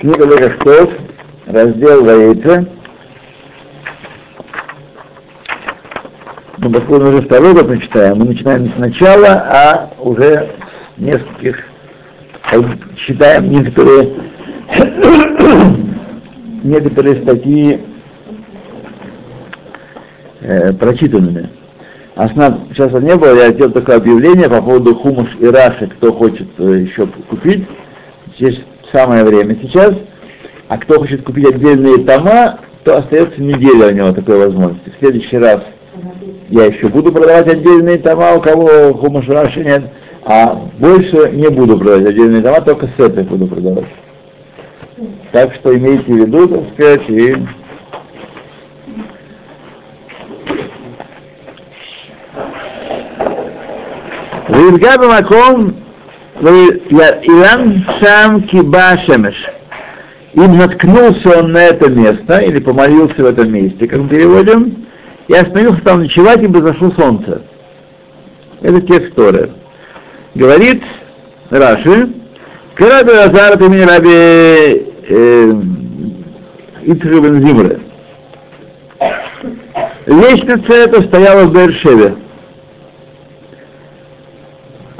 [0.00, 0.94] Книга Легахтов,
[1.46, 2.66] раздел Ваейца.
[6.56, 10.52] Ну, поскольку мы уже второй год мы читаем, мы начинаем сначала, а уже
[10.96, 11.66] нескольких
[12.96, 14.14] читаем некоторые
[16.64, 17.84] некоторые статьи
[20.40, 21.50] э, прочитанными.
[22.14, 22.68] Основ...
[22.70, 26.84] Сейчас не было, я сделал такое объявление по поводу хумуш и раши, кто хочет э,
[26.86, 27.68] еще купить.
[28.38, 29.94] Здесь самое время сейчас.
[30.68, 34.90] А кто хочет купить отдельные тома, то остается неделя у него такой возможности.
[34.90, 35.62] В следующий раз
[36.48, 39.90] я еще буду продавать отдельные тома, у кого хумашураши нет,
[40.24, 43.86] а больше не буду продавать отдельные тома, только сеты буду продавать.
[45.32, 47.36] Так что имейте в виду, так сказать, и
[54.48, 55.76] Вильгабамаком
[56.40, 59.36] Илан сам киба шемеш.
[60.32, 64.86] И наткнулся он на это место, или помолился в этом месте, как мы переводим,
[65.26, 67.42] и остановился там ночевать, ибо зашло солнце.
[68.62, 69.50] Это текст Торы.
[70.34, 70.82] Говорит
[71.50, 72.10] Раши,
[72.74, 75.52] Карада Азар ты меня раби э,
[76.82, 77.80] Ицхабен Зимре.
[80.06, 82.14] Лестница эта стояла в Бершеве.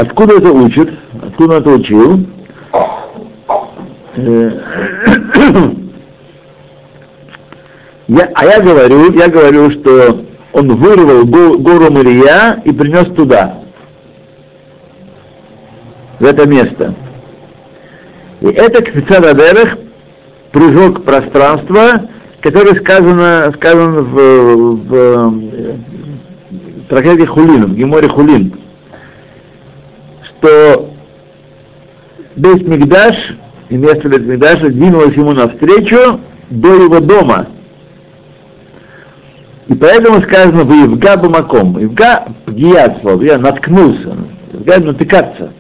[0.01, 0.91] Откуда это учит?
[1.23, 2.27] Откуда он это учил?
[8.09, 13.61] Я, а я говорю, я говорю, что он вырвал гору Мария и принес туда,
[16.19, 16.93] в это место.
[18.41, 19.79] И это Кфицададерах
[20.51, 22.09] прыжок пространства,
[22.41, 28.61] который сказано, сказан в, в, в трактате Хулин, в Геморе Хулин
[30.41, 30.91] что
[32.37, 33.37] Бейт Мигдаш
[33.69, 37.47] и место Бейт Мигдаша двинулось ему навстречу до его дома.
[39.69, 41.79] И поэтому сказано в Евга Бамаком.
[41.79, 44.17] Евга пгият слово, я наткнулся.
[44.53, 45.53] Евга натыкаться.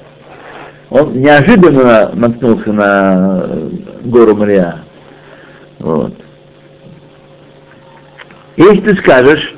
[0.88, 3.46] Он неожиданно наткнулся на
[4.02, 4.82] гору Мария.
[5.78, 6.14] Вот.
[8.56, 9.54] Если ты скажешь,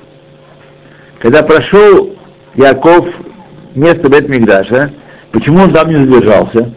[1.19, 2.15] когда прошел
[2.55, 3.09] Яков
[3.75, 4.93] место Бет Мигдаша,
[5.33, 6.71] Почему он там не задержался?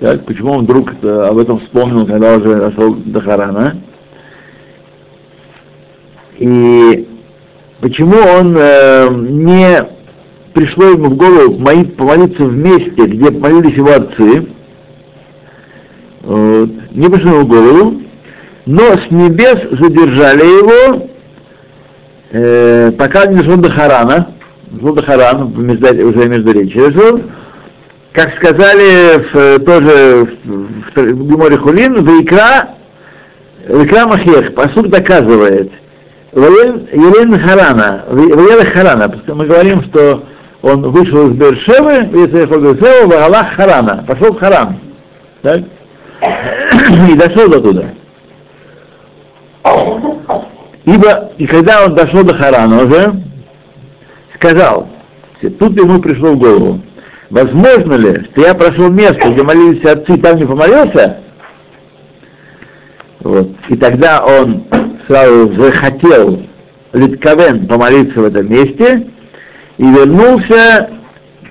[0.00, 3.76] Так, почему он вдруг об этом вспомнил, когда уже дошел до Харана?
[6.38, 7.08] И
[7.80, 9.84] почему он э, не
[10.54, 11.54] пришло ему в голову
[11.96, 14.46] помолиться в месте, где молились его отцы,
[16.22, 18.02] вот, не пришло ему в голову,
[18.66, 21.08] но с небес задержали его,
[22.30, 24.28] э, пока не дошел до Харана,
[24.70, 26.86] дошел до Харана, уже между речью,
[28.12, 32.70] как сказали в, тоже в, в Геморе Хулин, Вайкра,
[33.68, 35.70] Вайкра Махех, посуд доказывает,
[36.32, 40.24] Елен Харана, Ваела Харана, мы говорим, что
[40.62, 42.08] он вышел из Бершевы,
[43.06, 44.78] в Аллах Харана, пошел в Харан,
[45.42, 45.62] так?
[47.10, 47.84] и дошел до туда.
[50.84, 53.12] Ибо, и когда он дошел до Харана уже,
[54.34, 54.88] сказал,
[55.58, 56.80] тут ему пришло в голову,
[57.30, 61.18] Возможно ли, что я прошел место, где молились отцы, там не помолился?
[63.20, 63.50] Вот.
[63.68, 64.64] И тогда он
[65.06, 66.42] сразу захотел
[66.92, 69.06] Литковен помолиться в этом месте
[69.76, 70.88] и вернулся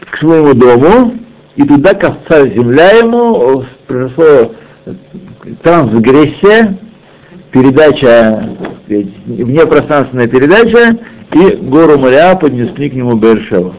[0.10, 1.14] к своему дому,
[1.56, 4.52] и туда касалась земля ему, произошла
[5.62, 6.78] трансгрессия,
[7.52, 8.58] передача,
[8.88, 10.98] внепространственная передача,
[11.34, 13.76] и гору моря поднесли к нему Бершева.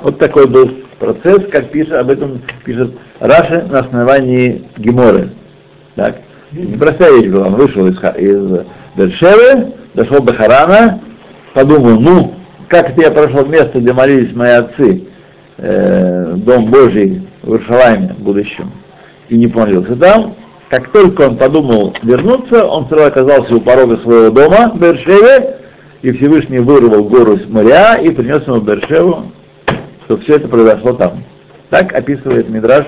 [0.00, 5.30] Вот такой был процесс, как пишет, об этом пишет Раша на основании Геморы.
[5.94, 6.16] Так?
[6.52, 7.46] Непростая вещь была.
[7.46, 11.00] Он вышел из, из Бершевы, дошел до Харана,
[11.54, 12.34] подумал, ну,
[12.68, 15.04] как это я прошел место, где молились мои отцы,
[15.58, 18.72] э, Дом Божий в Иерусалиме будущем,
[19.28, 20.34] и не помолился там,
[20.68, 25.58] как только он подумал вернуться, он сразу оказался у порога своего дома в Бершеве,
[26.02, 29.32] и Всевышний вырвал гору с моря и принес ему Бершеву
[30.06, 31.24] что все это произошло там.
[31.68, 32.86] Так описывает Мидраш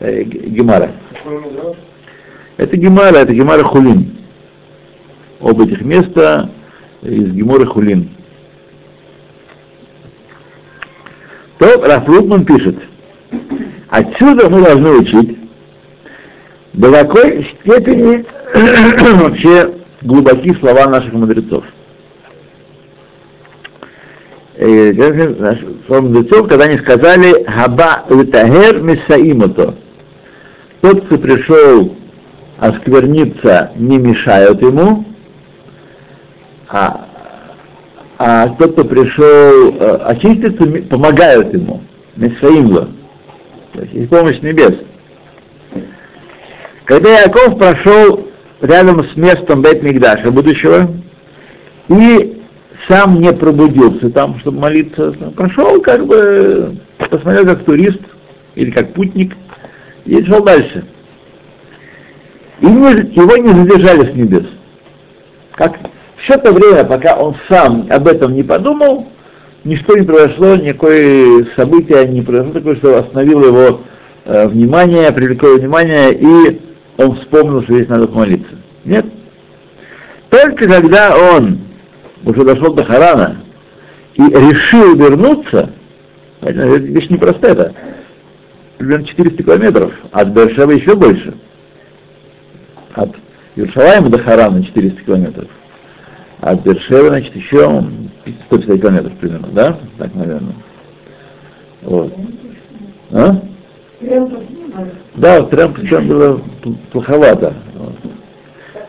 [0.00, 0.90] э, Гемара.
[2.56, 4.18] Это Гемара, это Гемара Хулин.
[5.38, 6.50] Оба этих места
[7.02, 8.10] из Гемора Хулин.
[11.58, 12.76] То Рафлутман пишет,
[13.90, 15.38] отсюда мы должны учить,
[16.72, 18.24] до какой степени
[19.22, 21.64] вообще глубоки слова наших мудрецов.
[25.86, 29.74] Словом мудрецов, когда они сказали «Хаба литагер мисаимото».
[30.82, 31.96] Тот, кто пришел
[32.58, 35.04] оскверниться не мешают ему,
[36.68, 37.06] а,
[38.18, 41.82] а тот, кто пришел э, очиститься, помогают ему.
[42.16, 42.88] Мисраимло.
[43.72, 44.74] То есть есть помощь небес.
[46.84, 48.28] Когда Яков прошел
[48.60, 50.90] рядом с местом Бет Мигдаша будущего,
[51.88, 52.39] и
[52.88, 58.00] сам не пробудился там, чтобы молиться, прошел как бы, посмотрел как турист
[58.54, 59.34] или как путник,
[60.04, 60.84] и шел дальше.
[62.60, 64.46] И его не задержали с небес.
[65.52, 65.78] Как
[66.16, 69.08] все то время, пока он сам об этом не подумал,
[69.64, 73.80] ничто не произошло, никакое событие не произошло такое, что остановило его
[74.24, 76.60] э, внимание, привлекло внимание, и
[76.98, 78.54] он вспомнил, что здесь надо помолиться.
[78.84, 79.06] Нет.
[80.28, 81.58] Только когда он
[82.24, 83.38] уже дошел до Харана
[84.14, 85.70] и решил вернуться,
[86.42, 87.74] вещь непростая, это
[88.78, 91.34] примерно 400 километров, от Бершева еще больше.
[92.94, 93.14] От
[93.56, 95.48] Иерусалима до Харана 400 километров.
[96.40, 97.84] От Бершева, значит, еще
[98.46, 99.78] 150 километров примерно, да?
[99.98, 100.54] Так, наверное.
[101.82, 102.14] Вот.
[103.12, 103.36] А?
[105.14, 106.42] Да, трем причем было
[106.90, 107.54] плоховато.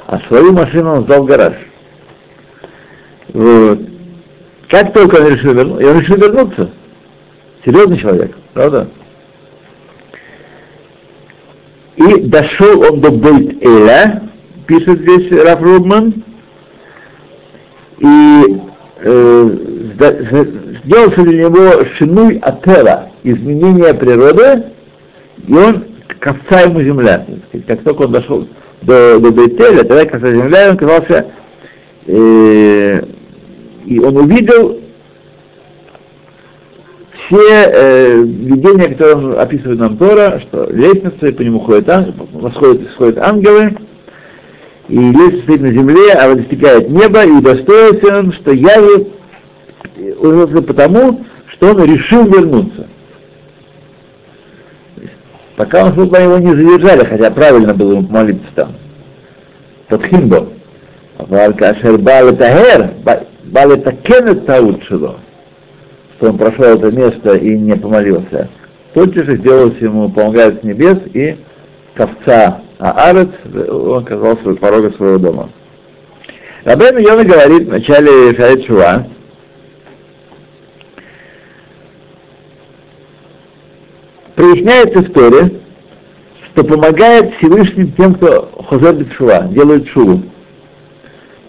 [0.07, 1.56] А свою машину он сдал в гараж.
[3.33, 3.80] Вот.
[4.69, 6.69] Как только он решил вернуться, он решил вернуться.
[7.66, 8.88] Серьезный человек, правда?
[11.95, 14.24] И дошел он до Бейт Эля,
[14.66, 16.24] пишет здесь Раф Рубман,
[18.00, 18.62] и
[19.01, 19.50] э,
[20.83, 24.63] сделался для него шинуй атера, изменение природы,
[25.48, 25.86] и он
[26.19, 27.25] ковца ему земля.
[27.68, 28.48] Как только он дошел
[28.81, 31.28] до, до Бейтеля, тогда ковца земля, он казался,
[32.07, 33.04] э,
[33.86, 34.80] и он увидел
[37.25, 43.19] все э, видения, которые описывает нам Тора, что лестница, и по нему ходят, восходят и
[43.19, 43.78] ангелы,
[44.88, 49.10] и лестница стоит на земле, а достигает неба, и удостоился он, что явит
[49.98, 52.88] э, уже потому, что он решил вернуться.
[55.56, 58.74] Пока он шел, его не задержали, хотя правильно было ему молиться там.
[59.89, 60.48] Тот химбо.
[61.19, 62.92] Варка Ашербала Тагер,
[63.51, 65.19] Бали Такенет Таут Шило,
[66.15, 68.50] что он прошел это место и не помолился,
[68.94, 71.36] тотчас же сделалось ему, помогает с небес, и
[71.94, 73.30] ковца Аарец,
[73.69, 75.50] он оказался у порога своего дома.
[76.63, 79.06] Рабейн Йона говорит в начале שערי תשובה,
[84.36, 85.51] проясняет история,
[86.45, 90.23] что помогает Всевышний тем, кто חוזר בתשובה, делает тшуву.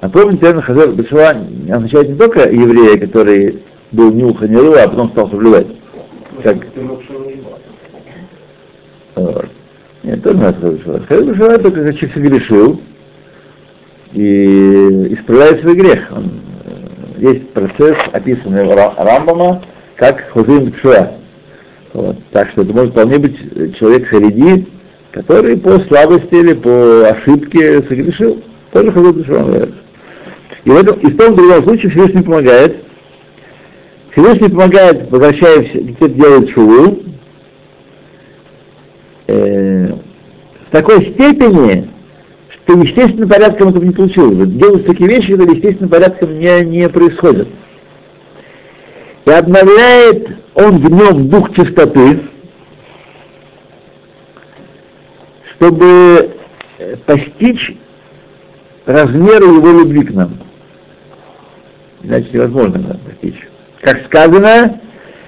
[0.03, 1.29] А помните, термин חוזר בתשובה
[1.71, 3.63] означает не только еврея, который
[3.93, 5.69] был ни уха, ни рыла, а потом стал соблюдать.
[6.43, 6.57] Как...
[9.15, 9.47] Вот.
[10.03, 11.01] Нет, тоже надо חוזר בתשובה.
[11.07, 12.81] חוזר בתשובה только когда человек согрешил
[14.13, 16.11] и исправляет свой грех.
[16.11, 16.33] Он,
[16.65, 19.63] э, есть процесс, описанный Рамбама,
[19.95, 21.13] как Хозер Бетшува.
[21.93, 22.17] Вот.
[22.33, 23.39] Так что это может вполне быть
[23.79, 24.67] человек хариди,
[25.13, 28.43] который по слабости или по ошибке согрешил.
[28.73, 29.69] Тоже хазар Бетшува
[30.65, 32.85] и в, этом, и в том другом случае Всевышний помогает.
[34.13, 37.03] Всевышний помогает, возвращаясь, где делает шуву,
[39.27, 41.91] э, в такой степени,
[42.51, 44.49] что естественным порядком это не получилось.
[44.51, 47.49] Делать такие вещи, которые естественным порядком не, не происходят.
[49.25, 52.21] И обновляет он в нем дух чистоты,
[55.57, 56.37] чтобы
[56.79, 57.75] э, постичь
[58.85, 60.39] размеры его любви к нам
[62.04, 63.48] иначе невозможно да, достичь.
[63.82, 64.80] Как сказано,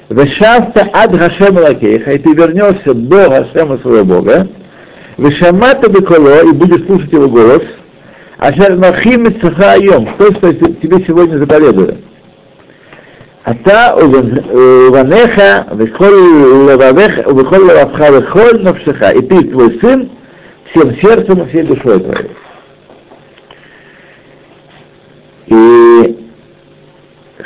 [0.09, 4.47] Вешафта ад Хашем Лакейха, и ты вернешься до Хашема своего Бога,
[5.17, 7.63] Вешамата Беколо, и будешь слушать его голос,
[8.37, 11.97] Ашер Махим Цахайом, то, что тебе сегодня заповедую.
[13.51, 13.93] אתה
[14.87, 15.41] ובניך
[15.77, 16.13] וכל
[16.69, 20.09] לבביך ובכל לבבך וכל נפשך, и ты твой сын
[20.71, 22.29] всем сердцем и всей душой твоей.
[25.47, 26.17] И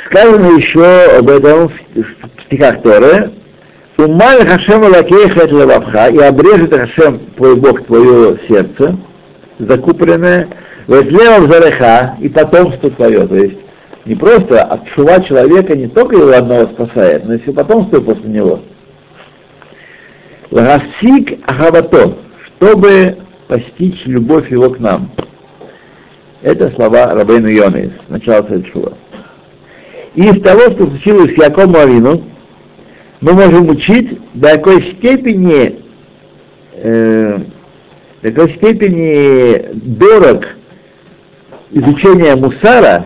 [0.05, 3.31] Сказано еще об этом в стихах Торы,
[3.97, 8.97] Умаль Хашем Лакейхет Лававха, и обрежет Хашем, твой Бог, твое сердце,
[9.59, 10.47] закупленное,
[10.87, 13.57] Ветлева Зареха, и потомство твое, то есть
[14.05, 18.61] не просто от человека не только его одного спасает, но и все потомство после него.
[20.49, 22.15] Лагасик Ахавато,
[22.45, 25.11] чтобы постичь любовь его к нам.
[26.41, 28.93] Это слова Рабейну Йоны, начала Сальшува.
[30.15, 32.23] И из того, что случилось с Яком Авину,
[33.21, 35.79] мы можем учить, до какой степени
[36.73, 37.39] э,
[38.21, 40.45] до какой степени дорог
[41.71, 43.05] изучение мусара,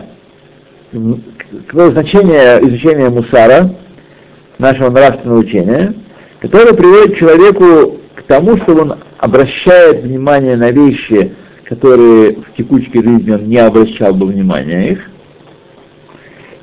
[1.66, 3.74] какое значение изучения мусара,
[4.58, 5.94] нашего нравственного учения,
[6.40, 11.32] которое приводит человеку к тому, что он обращает внимание на вещи,
[11.64, 15.10] которые в текучке жизни он не обращал бы внимания их,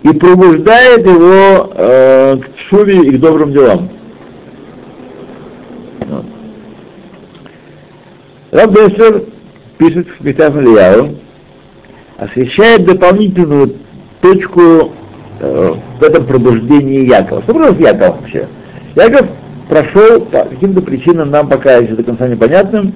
[0.03, 3.89] и пробуждает его э, к шуве и к добрым делам.
[5.99, 6.25] Вот.
[8.51, 9.23] Раб Беслер
[9.77, 11.17] пишет в Митаф Ильяу,
[12.17, 13.75] освещает дополнительную
[14.21, 14.91] точку
[15.39, 17.43] э, в этом пробуждении Якова.
[17.43, 18.47] Что произошло с вообще?
[18.95, 19.27] Яков
[19.69, 22.93] прошел по каким-то причинам, нам пока еще до конца непонятным,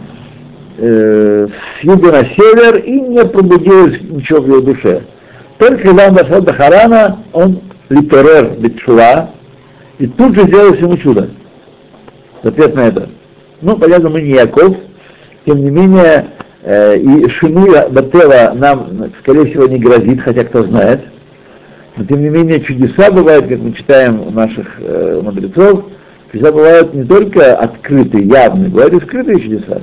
[0.77, 1.47] э,
[1.79, 5.03] с юга на север и не пробудилось ничего в его душе.
[5.57, 9.31] Только когда он дошел до Харана, он литерер бетшула,
[9.99, 11.29] и тут же сделалось ему чудо.
[12.43, 13.09] Ответ на это.
[13.61, 14.75] Ну, понятно, мы не Яков,
[15.45, 16.27] тем не менее,
[16.63, 21.01] э, и Шимуя Батева нам, скорее всего, не грозит, хотя кто знает.
[21.95, 25.85] Но тем не менее, чудеса бывают, как мы читаем у наших э, мудрецов,
[26.31, 29.81] чудеса бывают не только открытые, явные, бывают и скрытые чудеса.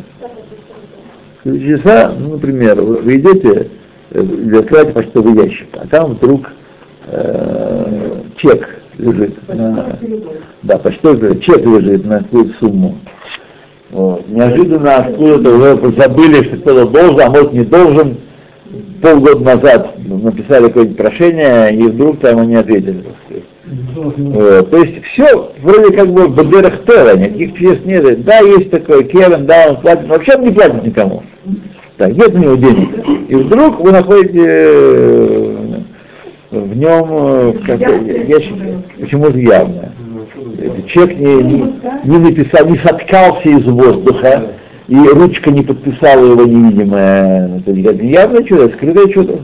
[1.42, 3.70] Чудеса, ну, например, вы идете,
[4.14, 6.50] или открываете почтовый ящик, а там вдруг
[7.06, 9.98] э, чек лежит на,
[10.62, 12.98] да, почтовый чек лежит на какую-то сумму.
[13.90, 14.26] Вот.
[14.28, 18.16] Неожиданно откуда-то уже забыли, что кто-то должен, а может не должен.
[19.02, 23.04] Полгода назад написали какое-нибудь прошение, и вдруг там они ответили.
[23.96, 24.70] Вот.
[24.70, 26.28] То есть все вроде как бы
[26.86, 28.24] Тера, никаких чудес нет.
[28.24, 31.22] Да, есть такой Кевин, да, он платит, вообще он не платит никому.
[31.98, 33.28] Так, нет у него денег.
[33.28, 35.80] И вдруг вы находите э,
[36.50, 38.54] в нем э, ящик,
[38.98, 39.92] почему-то явное.
[40.86, 44.52] Человек не, не, не написал, не соткался из воздуха,
[44.88, 47.58] и ручка не подписала его невидимое.
[47.58, 49.40] Это явное чудо, скрытое чудо.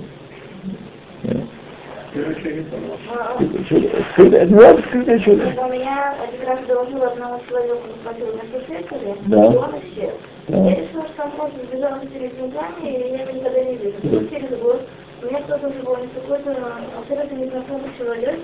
[4.12, 5.44] Скрытое, ну ладно, скрытое чудо.
[5.56, 9.52] У меня один раз доложил одному человеку, заплатил на Да.
[9.52, 10.10] и он исчез.
[10.48, 14.28] Я решила, что он просто сбежал с этими деньгами, и я его никогда не видела.
[14.30, 14.80] Через год
[15.22, 16.56] у кто-то звонит, какой-то
[16.96, 18.40] абсолютно незнакомый человек,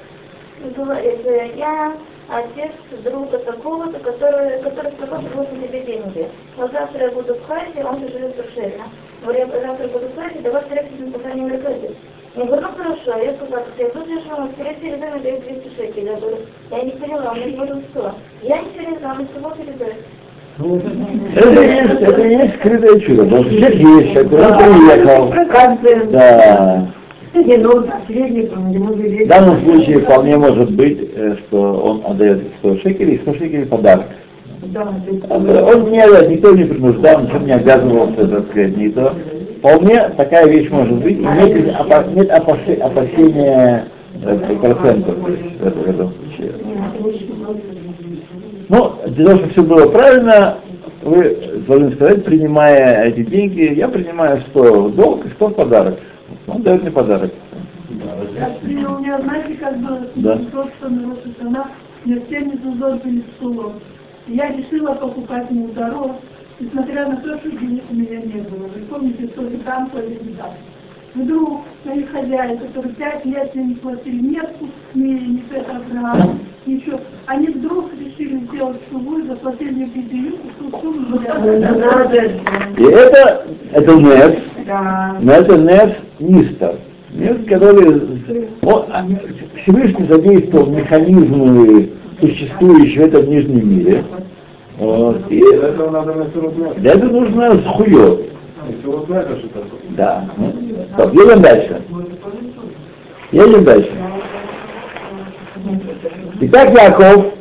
[0.62, 1.96] и говорит, э, я
[2.28, 2.72] отец
[3.04, 6.28] друга такого-то, который, который сказал, что бросил тебе деньги.
[6.58, 8.84] Но завтра я буду в Хайфе, он же живет в Шельна.
[9.22, 11.96] Говорю, я завтра буду в Хайфе, давай встретимся по крайней мере кредит.
[12.36, 15.40] Я говорю, ну хорошо, я сказала, что я тут лежу, но скорее всего передам даю
[15.40, 16.10] 200 шекелей.
[16.10, 16.38] Я говорю,
[16.70, 18.14] я не поняла, у меня говорю, что?
[18.42, 19.96] Я не передам, и кого передать?
[21.34, 23.24] Это есть, это есть скрытое чудо.
[23.24, 24.38] Потому что человек есть, человек он
[24.98, 25.28] приехал.
[26.12, 26.88] Да.
[29.24, 33.66] В данном случае вполне может быть, э, что он отдает 100 шекелей, и 100 шекелей
[33.66, 34.04] подарок.
[35.74, 39.12] Он не, никто не принуждал, ничем не обязывался, так сказать, не то.
[39.58, 43.86] Вполне такая вещь может быть, и нет, опа- нет опасе- опасения
[44.22, 46.52] э, процентов в этом случае.
[48.68, 50.58] Ну, для того, чтобы все было правильно,
[51.02, 55.98] вы должны сказать, принимая эти деньги, я принимаю 100 в долг и 100 в подарок.
[56.46, 57.32] Он дает мне подарок.
[57.90, 60.36] И у меня, знаете, как бы Да.
[60.36, 61.68] вот эта она,
[62.42, 63.74] не зазор перед столом.
[64.26, 66.12] И Я решила покупать ему дорог,
[66.58, 68.66] несмотря на то, что денег у меня не было.
[68.68, 70.50] Вы помните, то ли там, то ли не там.
[71.14, 77.46] Вдруг мои хозяин, которые пять лет не платили откуп, ни, ни это Авраам, ничего, они
[77.48, 81.20] вдруг решили сделать шуву и заплатили мне бедею, ту сумму.
[82.76, 85.16] И это, это неф, Да.
[85.20, 86.74] но это неф нистер.
[87.12, 87.92] Неф, который
[88.62, 89.06] он, а,
[89.62, 91.90] Всевышний задействовал механизмы,
[92.20, 94.04] существующие в этом нижнем мире.
[94.78, 96.80] Вот, и Для этого надо на 40 метров.
[96.80, 98.33] для этого нужно схует.
[98.68, 99.66] И 40 метров что?
[99.90, 100.28] Да.
[100.96, 101.82] Так, едем дальше.
[103.32, 103.92] Едем дальше.
[106.40, 107.34] Итак, Яков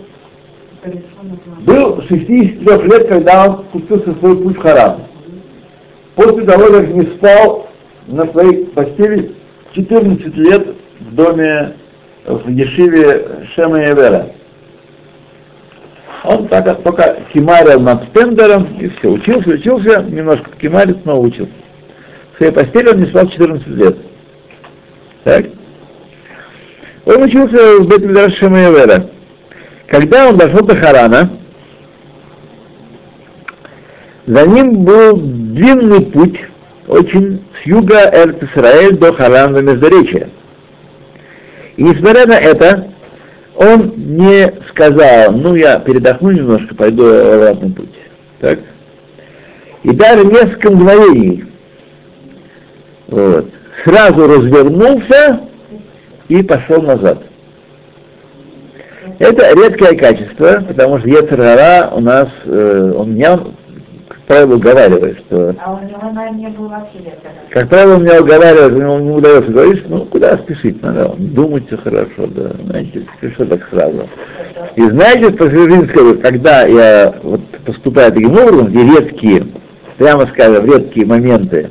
[1.61, 5.03] был 63 лет, когда он спустился в свой путь в Харам.
[6.15, 7.67] После того, как не спал
[8.07, 9.33] на своей постели
[9.73, 11.73] 14 лет в доме
[12.25, 14.33] в Ешиве Шема и.
[16.23, 21.51] Он так, только кимарил над стендером и все, учился, учился, немножко кимарит, снова учился.
[22.33, 23.97] В своей постели он не спал 14 лет.
[25.25, 25.45] Так?
[27.05, 29.09] Он учился в Бет Шема и Эвера.
[29.87, 31.29] Когда он дошел до Харана,
[34.25, 36.39] за ним был длинный путь,
[36.87, 40.29] очень с юга Эрт-Исраэль до Харана Междуречия.
[41.75, 42.92] И несмотря на это,
[43.55, 47.93] он не сказал, ну я передохну немножко, пойду обратный путь.
[48.39, 48.59] Так?
[49.83, 51.45] И даже несколько мгновений.
[53.07, 53.49] Вот.
[53.83, 55.41] Сразу развернулся
[56.29, 57.23] и пошел назад.
[59.19, 63.39] Это редкое качество, потому что Ецарара у нас, э, он меня,
[64.27, 65.55] правило, уговаривает, что...
[65.63, 67.13] А у него, наверное, не было вообще
[67.49, 72.27] Как правило, меня уговаривает, ему не удается говорить, ну, куда спешить надо, думать все хорошо,
[72.27, 74.07] да, знаете, что так сразу.
[74.75, 79.47] И знаете, по жизни скажу, когда я вот поступаю таким образом, где редкие,
[79.97, 81.69] прямо скажем, редкие моменты,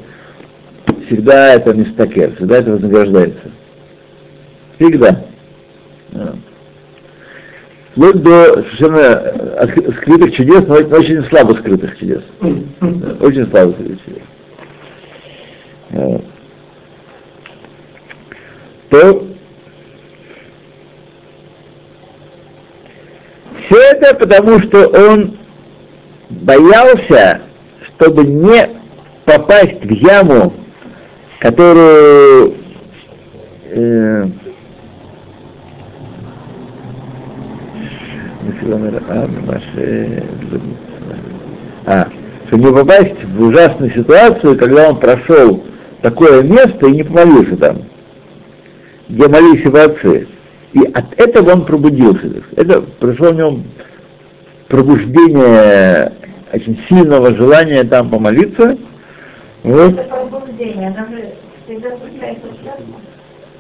[1.06, 3.50] всегда это не стакер, всегда это вознаграждается.
[4.78, 5.24] Всегда.
[6.10, 6.34] Да.
[7.92, 9.68] Вплоть до совершенно
[9.98, 12.22] скрытых чудес, но очень слабо скрытых чудес.
[13.20, 14.22] Очень слабо скрытых чудес.
[18.88, 19.26] То
[23.64, 25.36] все это потому, что он
[26.30, 27.42] боялся,
[27.82, 28.68] чтобы не
[29.26, 30.54] попасть в яму,
[31.40, 32.54] которую
[33.70, 34.26] э,
[41.86, 42.08] а,
[42.46, 45.64] чтобы не попасть в ужасную ситуацию, когда он прошел
[46.00, 47.82] такое место и не помолился там,
[49.08, 50.28] где молились его отцы.
[50.72, 52.42] И от этого он пробудился.
[52.56, 53.64] Это пришло в нем
[54.68, 56.12] пробуждение
[56.52, 58.78] очень сильного желания там помолиться.
[59.62, 59.92] Вот.
[59.92, 61.34] Это пробуждение, оно же
[61.66, 62.46] всегда случается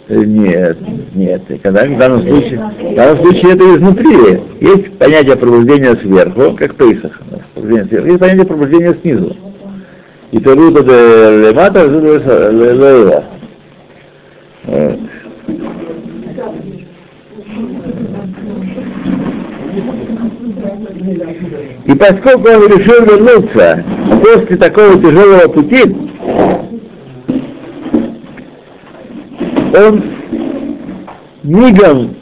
[0.08, 0.78] нет,
[1.14, 1.42] нет.
[1.62, 4.40] Когда, в, данном случае, в данном случае это изнутри.
[4.60, 7.20] Есть понятие пробуждения сверху, как Пейсах.
[7.56, 9.36] Есть понятие пробуждения снизу.
[10.32, 13.24] И то рута де лемата, лева.
[21.84, 23.84] И поскольку он решил вернуться
[24.22, 25.96] после такого тяжелого пути,
[29.72, 30.04] он
[31.42, 32.16] мигом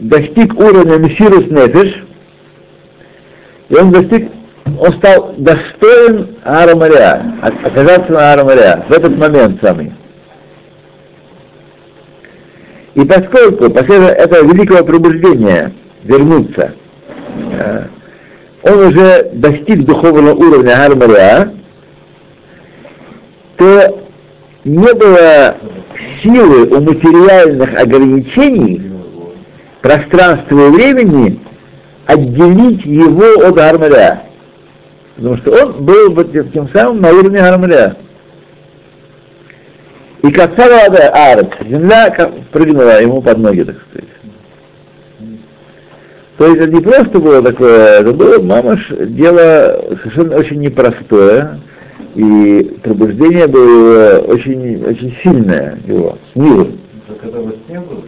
[0.00, 2.04] достиг уровня Мессирус Нефиш,
[3.68, 4.30] и он достиг,
[4.78, 9.92] он стал достоин Ара Мария, оказаться на Ара Мария, в этот момент самый.
[12.94, 15.72] И поскольку после этого великого пробуждения
[16.02, 16.74] вернуться,
[17.52, 17.86] э,
[18.62, 21.52] он уже достиг духовного уровня Ара Мария,
[23.56, 24.07] то
[24.64, 25.56] не было
[26.22, 28.92] силы у материальных ограничений
[29.80, 31.40] пространства и времени
[32.06, 34.22] отделить его от Гармаля.
[35.16, 37.96] Потому что он был вот тем самым на уровне Гармаля.
[40.22, 42.10] И как Сарада Арк, земля
[42.50, 44.08] прыгнула ему под ноги, так сказать.
[46.38, 51.60] То есть это не просто было такое, это было, мамаш, дело совершенно очень непростое,
[52.18, 56.72] и пробуждение было очень, очень сильное его, снизу.
[57.06, 58.02] Так это во сне было?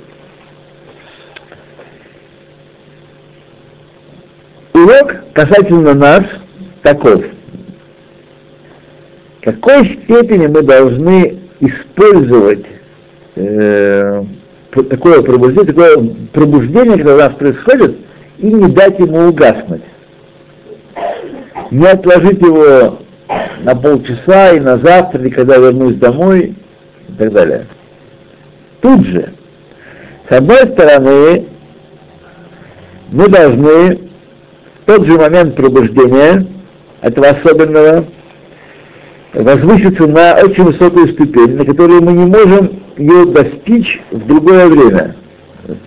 [4.72, 6.24] Урок касательно нас
[6.82, 7.22] таков.
[9.38, 12.66] В какой степени мы должны использовать
[13.36, 14.24] э,
[14.72, 17.96] такое пробуждение, такое пробуждение, когда у нас происходит,
[18.38, 19.82] и не дать ему угаснуть.
[21.70, 22.98] Не отложить его
[23.60, 26.56] на полчаса и на завтра, или когда вернусь домой
[27.08, 27.66] и так далее.
[28.80, 29.32] Тут же,
[30.28, 31.46] с одной стороны,
[33.10, 36.46] мы должны в тот же момент пробуждения
[37.02, 38.06] этого особенного
[39.34, 45.14] возвыситься на очень высокую ступень, на которую мы не можем ее достичь в другое время.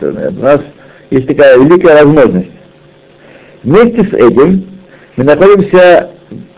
[0.01, 0.61] У нас
[1.09, 2.51] есть такая великая возможность.
[3.63, 4.65] Вместе с этим
[5.17, 6.12] мы находимся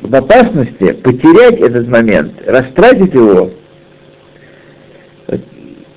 [0.06, 3.52] в опасности потерять этот момент, растратить его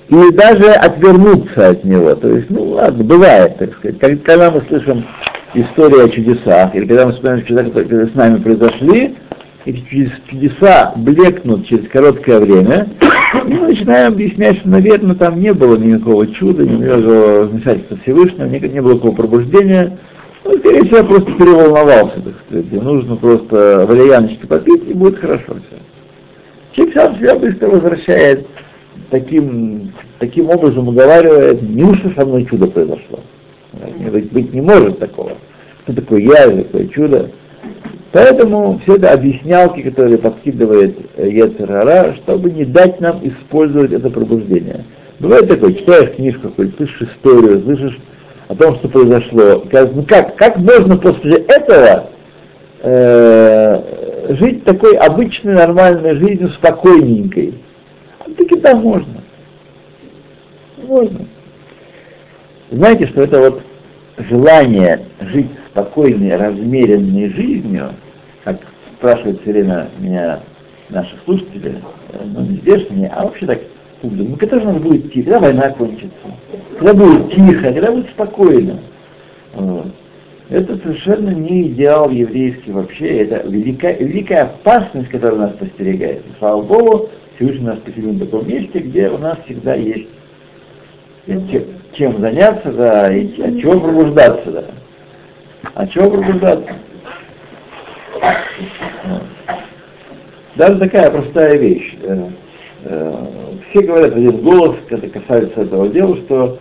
[0.09, 2.15] и даже отвернуться от него.
[2.15, 3.99] То есть, ну ладно, бывает, так сказать.
[4.23, 5.05] Когда мы слышим
[5.53, 9.15] историю о чудесах, или когда мы вспоминаем чудеса, которые с нами произошли,
[9.65, 12.87] эти чудеса блекнут через короткое время,
[13.45, 18.47] и мы начинаем объяснять, что, наверное, там не было никакого чуда, не было вмешательства Всевышнего,
[18.47, 19.97] не было никакого пробуждения,
[20.49, 22.65] ну, скорее всего, просто переволновался, так сказать.
[22.71, 25.77] Ему нужно просто валерьяночки попить, и будет хорошо все.
[26.71, 28.47] Человек сам себя быстро возвращает,
[29.11, 33.19] таким, таким образом уговаривает, неужто со мной чудо произошло?
[34.11, 35.33] Быть, быть не может такого.
[35.83, 37.29] Что такое я, такое чудо?
[38.11, 44.83] Поэтому все это объяснялки, которые подкидывает Ецерара, чтобы не дать нам использовать это пробуждение.
[45.19, 47.99] Бывает такое, читаешь книжку какую-то, слышишь историю, слышишь
[48.49, 49.63] о том, что произошло.
[49.71, 52.09] Ну как, как можно после этого
[52.81, 57.53] э, жить такой обычной нормальной жизнью, спокойненькой.
[58.19, 59.21] А таки да, можно.
[60.83, 61.27] Можно.
[62.71, 63.61] Знаете, что это вот
[64.17, 67.91] желание жить спокойной, размеренной жизнью,
[68.43, 68.57] как
[68.97, 70.39] спрашивают все время меня
[70.89, 71.75] наши слушатели,
[72.25, 73.59] ну не здешние, а вообще так,
[74.01, 76.27] ну когда же у нас будет тихо, когда война кончится,
[76.77, 78.79] когда будет тихо, когда будет спокойно.
[79.53, 79.87] Вот.
[80.49, 86.25] Это совершенно не идеал еврейский вообще, это великая, великая опасность, которая нас постерегает.
[86.25, 90.07] И, слава Богу, Всевышний нас поселил в таком месте, где у нас всегда есть
[91.25, 94.65] чем, чем заняться, да, и от чего пробуждаться, да.
[95.75, 96.73] От чего пробуждаться?
[100.55, 101.95] Даже такая простая вещь.
[102.85, 106.59] Э, э, все говорят один голос, когда касается этого дела, что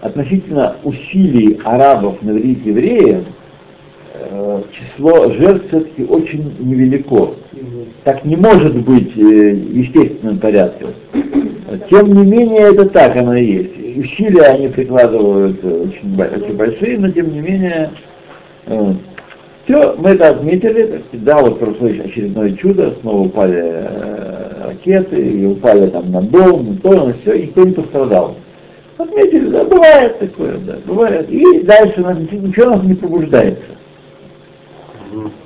[0.00, 3.26] относительно усилий арабов навредить евреям,
[4.14, 7.34] э, число жертв все-таки очень невелико.
[8.04, 10.86] Так не может быть в естественном порядке.
[11.90, 13.98] Тем не менее, это так оно и есть.
[13.98, 17.90] Усилия они прикладывают очень, очень большие, но тем не менее,
[19.70, 24.19] все, мы это отметили, да, вот прошло очередное чудо, снова упали э,
[24.80, 28.36] ракеты, и упали там на дом, на то, на все, и никто не пострадал.
[28.98, 31.30] Отметили, да, бывает такое, да, бывает.
[31.30, 33.62] И дальше ничего нас не пробуждается.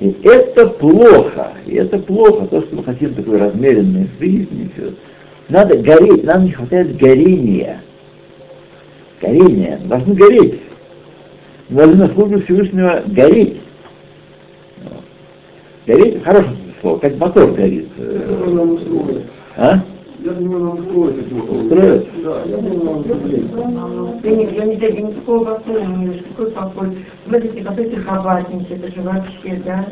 [0.01, 4.93] И это плохо, и это плохо, то, что мы хотим такой размеренной жизни, все.
[5.49, 7.81] Надо гореть, нам не хватает горения.
[9.21, 10.61] Горения, мы должны гореть.
[11.69, 13.61] Мы должны на службу Всевышнего гореть.
[15.87, 17.89] Гореть хорошее слово, как мотор горит.
[19.57, 19.81] А?
[20.19, 21.35] Я думаю, нам это.
[21.35, 22.23] Устроить?
[22.23, 24.23] Да, я думаю, нам устроить.
[24.23, 26.99] Да нет, я не знаю, я никакого покоя не вижу, какой покой.
[27.27, 29.87] Смотрите, как эти хабатники, это же вообще, да?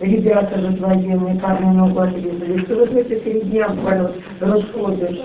[0.00, 2.58] Ребята же мне парни ногу отрезали.
[2.58, 5.18] Что вы знаете, среди дня буквально расходы?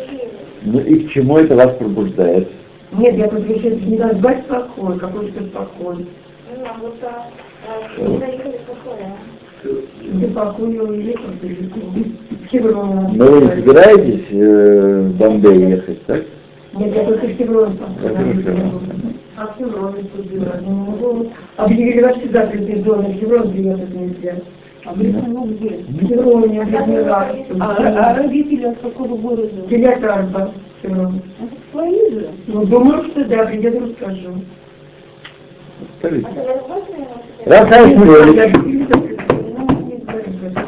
[0.64, 2.50] Ну и к чему это вас пробуждает?
[2.94, 6.08] Нет, я тут решила не назвать покой, какой же покой.
[6.56, 7.26] Ну, а вот а,
[7.68, 8.60] а, не заехали
[13.16, 16.24] Но вы не собираетесь э, в Бомбей ехать, так?
[16.74, 18.82] Нет, я только в Хеврон хорошо.
[19.38, 21.30] А в Хеврон.
[21.56, 24.36] Объявили вообще закрытый дом, в Хеврон приехать нельзя.
[24.86, 25.70] А вы ну, где?
[25.88, 26.68] В Хевроне
[27.60, 29.62] А, а родители от какого города?
[29.70, 31.22] Телятарба, Хеврон.
[31.40, 32.30] Это свои же.
[32.48, 34.34] Ну, думаю, что да, приеду, расскажу.
[36.00, 36.28] Скажите.
[37.46, 39.13] А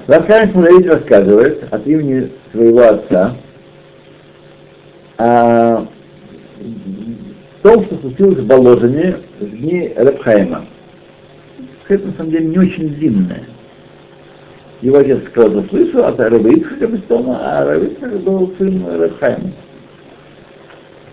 [0.07, 3.35] Рафаэль Шмулевич рассказывает от имени своего отца
[5.17, 5.85] о
[7.61, 10.65] том, что случилось в Боложине в дни Рабхайма.
[11.87, 13.43] Это на самом деле не очень длинное.
[14.81, 19.51] Его отец сказал, слышал от Рабиитха Бестона, а Рабиитха был сын Рабхайма.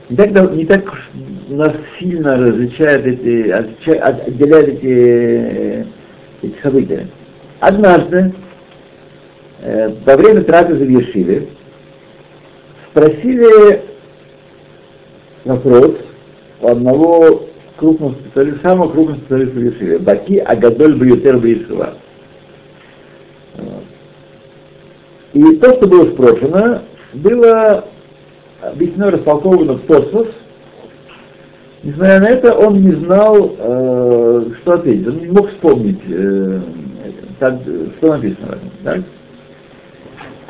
[0.08, 0.92] Не так, не так
[1.48, 5.84] нас сильно различают эти, отделяют эти, э,
[6.42, 7.06] эти события.
[7.60, 8.32] Однажды,
[9.62, 11.48] во время трапезы в Ешиве,
[12.90, 13.82] спросили
[15.44, 15.92] вопрос
[16.60, 21.94] у одного крупного специалиста, самого крупного специалиста в Ешиве, Баки Агадоль Бьютер Бьешива.
[23.56, 23.84] Вот.
[25.32, 26.82] И то, что было спрошено,
[27.14, 27.84] было
[28.60, 30.28] объяснено, растолковано в Тосфос.
[31.82, 35.08] Несмотря на это, он не знал, э, что ответить.
[35.08, 36.60] Он не мог вспомнить, э,
[37.40, 37.60] так,
[37.98, 39.04] что написано в этом.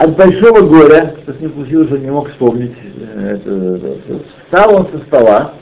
[0.03, 2.75] От большого горя, что с ним случилось, он не мог вспомнить,
[3.15, 3.39] э,
[4.45, 5.55] встал он со стола,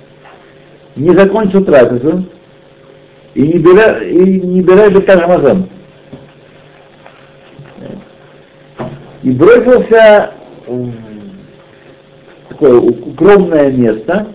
[0.96, 2.24] не закончил трапезу,
[3.34, 5.68] и не беря, и не беря же Рамазан.
[9.22, 10.32] И бросился
[10.66, 10.90] в
[12.48, 14.28] такое укромное место,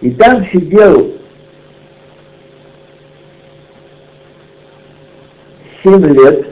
[0.00, 1.16] и там сидел
[5.82, 6.46] семь лет,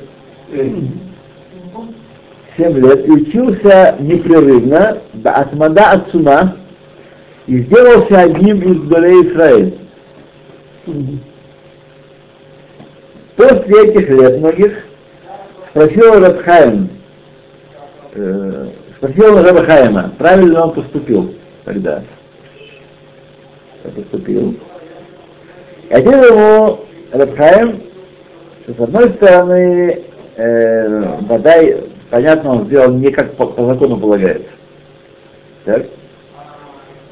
[2.59, 6.57] семь лет, и учился непрерывно, от мада от сума,
[7.47, 9.73] и сделался одним из долей Израиля.
[13.37, 14.85] После этих лет многих
[15.71, 16.91] спросил Рабхайм,
[18.15, 22.03] э, спросил Рабхайма, правильно он поступил тогда.
[23.95, 24.57] Поступил.
[25.89, 26.81] И ответил ему
[27.13, 27.83] Рабхайм,
[28.67, 30.03] с одной стороны,
[30.37, 31.55] э, вода,
[32.11, 34.49] понятно, он сделал не как по, по закону полагается.
[35.65, 35.87] Так?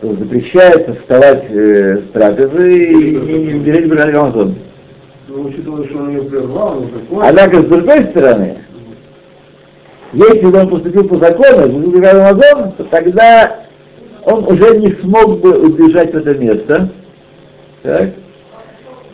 [0.01, 4.57] То запрещается вставать э, с трапезы и не, не беречь Рамазан.
[5.29, 7.29] Ну, учитывая, что он ее прервал, он такой.
[7.29, 8.59] Однако, с другой стороны,
[10.13, 13.67] Если бы он поступил по закону, Амазон, то тогда
[14.25, 16.91] он уже не смог бы убежать в это место.
[17.83, 18.11] Так?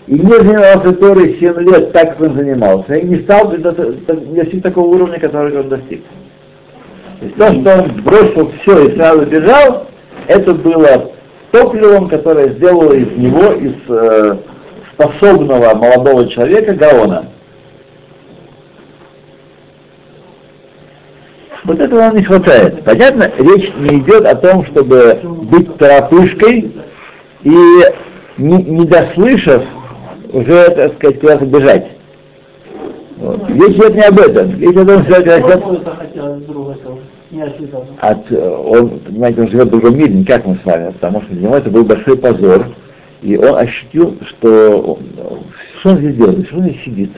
[0.07, 4.87] И не занимался Торой 7 лет так, как он занимался, и не стал достиг такого
[4.87, 6.03] уровня, который он достиг.
[7.21, 9.87] То есть то, что он бросил все и сразу бежал,
[10.27, 11.13] это было
[11.53, 14.37] топливом, которое сделало из него, из э,
[14.93, 17.27] способного молодого человека Гаона.
[21.65, 22.83] Вот этого нам не хватает.
[22.83, 26.75] Понятно, речь не идет о том, чтобы быть торопышкой
[27.45, 27.57] и,
[28.37, 29.63] не, не дослышав,
[30.33, 31.87] уже, так сказать, куда-то бежать.
[33.19, 33.49] Вот.
[33.51, 34.59] Речь идет не об этом.
[34.59, 35.17] Речь о том, что
[38.01, 41.33] от, он, понимаете, он живет в другом мире, не как мы с вами, потому что
[41.33, 42.67] для него это был большой позор,
[43.23, 44.99] и он ощутил, что
[45.81, 47.11] что он здесь делает, что он здесь сидит.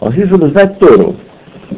[0.00, 1.16] Он сидит, чтобы знать Тору.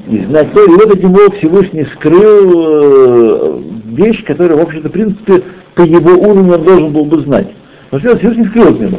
[0.08, 4.92] И знать Тору, и вот этим Бог Всевышний скрыл э, вещь, которую, в общем-то, в
[4.92, 5.42] принципе,
[5.74, 7.48] по его уровню он должен был бы знать.
[7.90, 8.98] Но что Всевышний скрыл от него.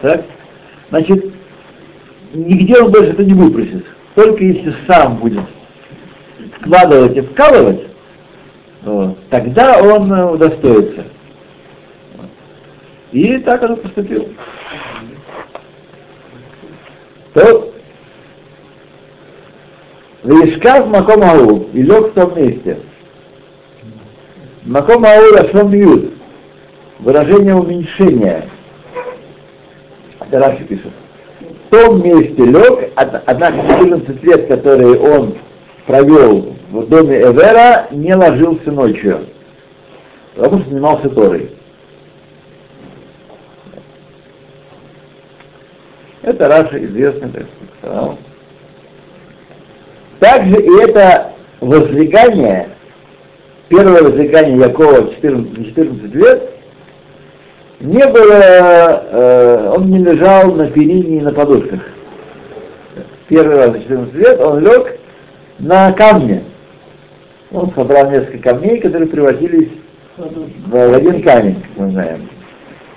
[0.00, 0.24] Так?
[0.90, 1.32] Значит,
[2.32, 3.84] нигде он больше это не выпросит.
[4.14, 5.44] Только если сам будет
[6.60, 7.88] вкладывать и вкалывать,
[8.82, 11.04] вот, тогда он э, удостоится.
[13.12, 14.28] И так он поступил.
[17.32, 17.72] То
[20.24, 22.80] Вишкав Маком Ау и лег в том месте.
[24.64, 26.14] Маком Ау Рашон Ют.
[26.98, 28.48] Выражение уменьшения.
[30.38, 30.92] Раши пишет.
[31.40, 35.34] В том месте лег, однако 14 лет, которые он
[35.86, 39.26] провел в доме Эвера, не ложился ночью,
[40.34, 41.50] потому что занимался Торой.
[46.22, 47.30] Это Раша известный,
[47.78, 48.18] сказал.
[50.20, 52.70] Также и это возлегание,
[53.68, 56.53] первое возлегание Якова 14, 14 лет,
[57.80, 61.80] не было, э, он не лежал на перине и на подушках.
[63.28, 64.98] Первый раз за 14 лет он лег
[65.58, 66.44] на камне.
[67.50, 69.70] Он собрал несколько камней, которые превратились
[70.16, 72.28] в один камень, как мы знаем.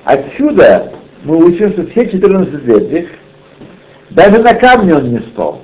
[0.04, 0.92] Отсюда
[1.24, 3.10] мы учим, что все 14 лет их,
[4.10, 5.62] даже на камне он не спал.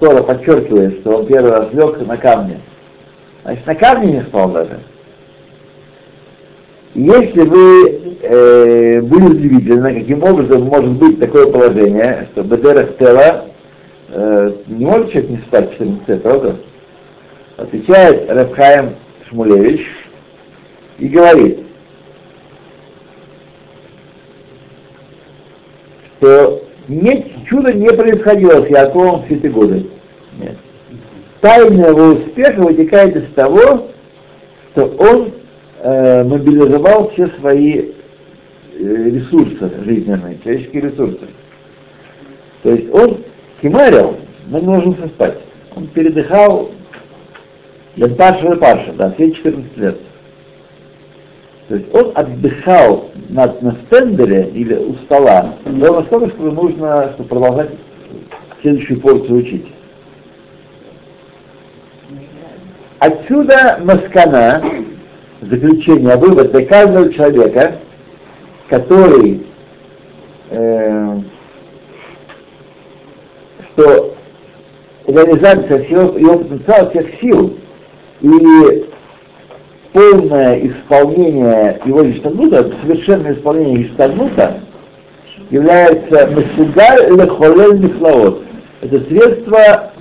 [0.00, 2.60] Тора подчеркивает, что он первый раз лег на камне.
[3.44, 4.80] Значит, на камне не спал даже.
[6.96, 13.44] Если вы э, были удивительны, каким образом может быть такое положение, что Бедерах Тела
[14.08, 16.56] э, не может человек не спать 14 лет?
[17.58, 18.94] Отвечает Рабхаем
[19.28, 19.86] Шмулевич
[20.98, 21.66] и говорит,
[26.16, 29.86] что нет, чудо не происходило с Яковом все эти годы.
[30.38, 30.56] Нет.
[31.42, 33.88] Тайна его успеха вытекает из того,
[34.72, 35.32] что он
[35.80, 37.90] э, мобилизовал все свои э,
[38.78, 41.26] ресурсы жизненные, человеческие ресурсы.
[42.62, 43.18] То есть он
[43.62, 44.16] кимарил,
[44.48, 45.38] но не ложился спать.
[45.74, 46.70] Он передыхал
[47.96, 49.98] для парша и парша, да, все 14 лет.
[51.68, 57.28] То есть он отдыхал на, на стендере или у стола ровно столько, чтобы нужно чтобы
[57.28, 57.70] продолжать
[58.60, 59.66] следующую порцию учить.
[62.98, 64.62] Отсюда маскана,
[65.40, 67.76] заключение, вывод для каждого человека,
[68.68, 69.46] который
[70.50, 71.20] э,
[73.72, 74.14] что
[75.06, 77.56] реализация всего его потенциала всех сил
[78.20, 78.86] и
[79.92, 84.60] полное исполнение его иштагнута, совершенное исполнение иштагнута
[85.50, 88.42] является масугар или холель михлаот.
[88.82, 89.92] Это средство,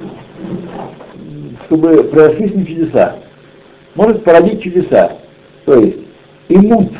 [1.65, 3.15] чтобы произошли чудеса.
[3.95, 5.13] Может породить чудеса.
[5.65, 5.97] То есть
[6.47, 6.91] имут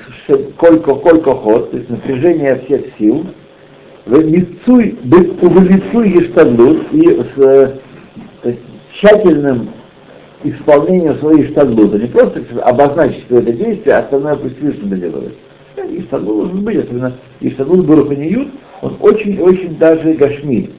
[0.58, 3.26] колько, колько ход, то есть напряжение всех сил,
[4.08, 4.98] лицуй,
[5.42, 7.80] увелицуй ештадлут и с,
[8.44, 8.56] с
[8.94, 9.70] тщательным
[10.44, 12.00] исполнением своей штадлута.
[12.00, 15.36] Не просто обозначить что это действие, а остальное пусть Всевышний доделывает.
[15.90, 18.50] И штадлут должен быть, особенно и штадлут Баруханиют,
[18.82, 20.72] он очень-очень даже гашми.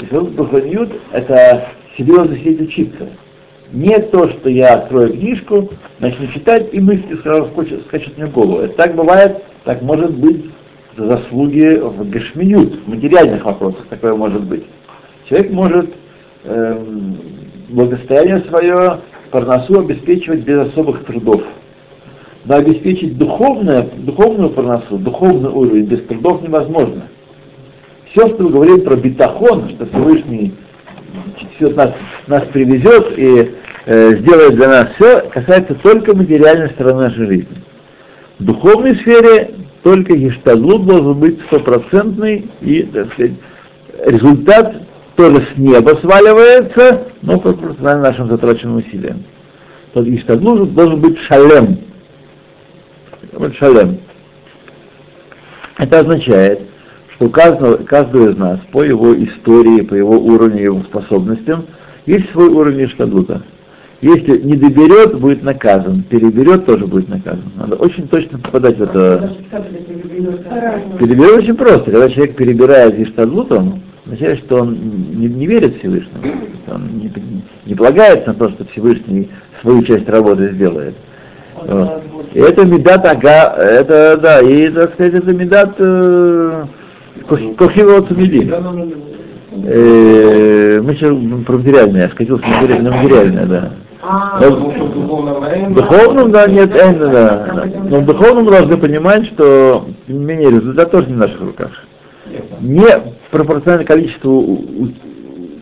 [0.00, 3.08] И штадлут Баруханиют это серьезно сидеть учиться.
[3.72, 8.32] Не то, что я открою книжку, начну читать, и мысли сразу скачут, скачут мне в
[8.32, 8.60] голову.
[8.60, 10.44] Это так бывает, так может быть
[10.96, 14.64] за заслуги в гашмиют, в материальных вопросах такое может быть.
[15.28, 15.90] Человек может
[16.44, 17.16] эм,
[17.68, 19.00] благосостояние свое,
[19.30, 21.42] парносу обеспечивать без особых трудов.
[22.44, 27.08] Но обеспечить духовное, духовную парносу, духовный уровень без трудов невозможно.
[28.10, 30.54] Все, что мы говорим про битахон, что Всевышний
[31.56, 31.92] все нас,
[32.26, 33.54] нас привезет и
[33.86, 37.62] э, сделает для нас все, касается только материальной стороны нашей жизни.
[38.38, 43.32] В духовной сфере только гештадлут должен быть стопроцентный и, так сказать,
[44.04, 44.82] результат
[45.16, 49.24] тоже с неба сваливается, но пропорционально нашим затраченным усилиям.
[49.94, 51.78] Тот гештадлут должен быть шалем.
[53.32, 53.98] Вот шалем.
[55.78, 56.65] Это означает,
[57.16, 61.64] что у каждого, каждого из нас по его истории, по его уровню, его способностям
[62.04, 63.42] есть свой уровень штадлута.
[64.02, 66.02] Если не доберет, будет наказан.
[66.02, 67.50] Переберет, тоже будет наказан.
[67.56, 69.32] Надо очень точно попадать в это.
[70.98, 71.90] Переберет очень просто.
[71.90, 76.24] Когда человек перебирает иштадлутом, означает, что он не, не верит Всевышнему.
[76.68, 77.10] Он не,
[77.64, 79.30] не полагается на то, что Всевышний
[79.62, 80.94] свою часть работы сделает.
[81.54, 82.02] Вот.
[82.34, 86.64] И это медат ага, это да, и так сказать, это медат э,
[87.56, 88.52] кохивот мили.
[89.64, 93.72] Э, мы сейчас про материальное, я скатился на материальное, да.
[94.02, 97.64] В духовном, да, нет, э, да.
[97.88, 101.40] Но в духовном мы должны понимать, что, тем не менее, результат тоже не в наших
[101.40, 101.70] руках.
[102.60, 102.86] Не
[103.30, 104.64] пропорционально количеству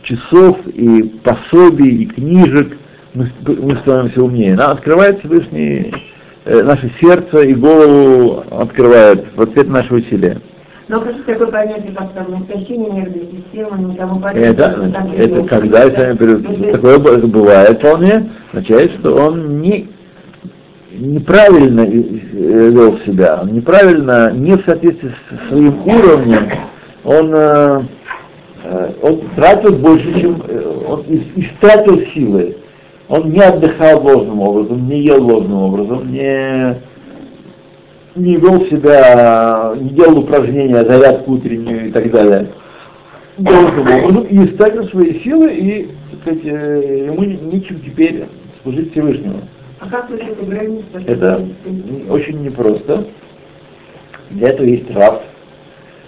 [0.03, 2.77] часов и пособий, и книжек
[3.15, 4.55] мы, мы становимся умнее.
[4.55, 5.93] Нам открывает Всевышний
[6.45, 10.39] э, наше сердце и голову открывает в ответ нашего усилия.
[10.87, 14.51] Но хочу такое понятие, как там истощение нервной системы, и тому подобное.
[14.51, 14.77] Это,
[15.17, 19.89] это когда, если такое бывает вполне, означает, что он не
[20.93, 26.51] неправильно вел себя, он неправильно, не в соответствии со своим уровнем,
[27.03, 27.83] он, э,
[28.65, 30.43] э, он тратил больше, чем
[30.87, 31.05] он
[31.37, 32.57] истратил силы.
[33.09, 36.77] Он не отдыхал должным образом, не ел должным образом, не
[38.17, 42.49] не вел себя, не делал упражнения, зарядку утреннюю и так далее.
[43.39, 48.25] Должным образом, и истратил свои силы, и, так сказать, э, ему нечем теперь
[48.63, 49.41] служить Всевышнему.
[49.81, 50.85] А как вы это границы?
[51.07, 51.45] Это
[52.09, 53.07] очень непросто.
[54.31, 55.23] Для этого есть раб,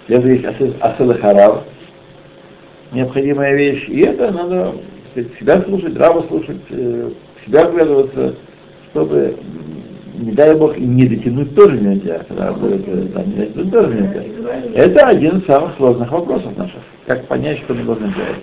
[0.07, 0.45] для этого есть
[0.79, 1.63] асылахарав,
[2.93, 4.75] необходимая вещь, и это надо
[5.11, 7.11] сказать, себя слушать, раба слушать, э,
[7.45, 8.35] себя оглядываться,
[8.91, 9.35] чтобы
[10.17, 12.21] не дай бог, и не дотянуть тоже нельзя.
[12.27, 14.23] Когда будет, да, не дотянуть тоже нельзя.
[14.73, 16.81] Это один из самых сложных вопросов наших.
[17.05, 18.41] Как понять, что мы должны делать.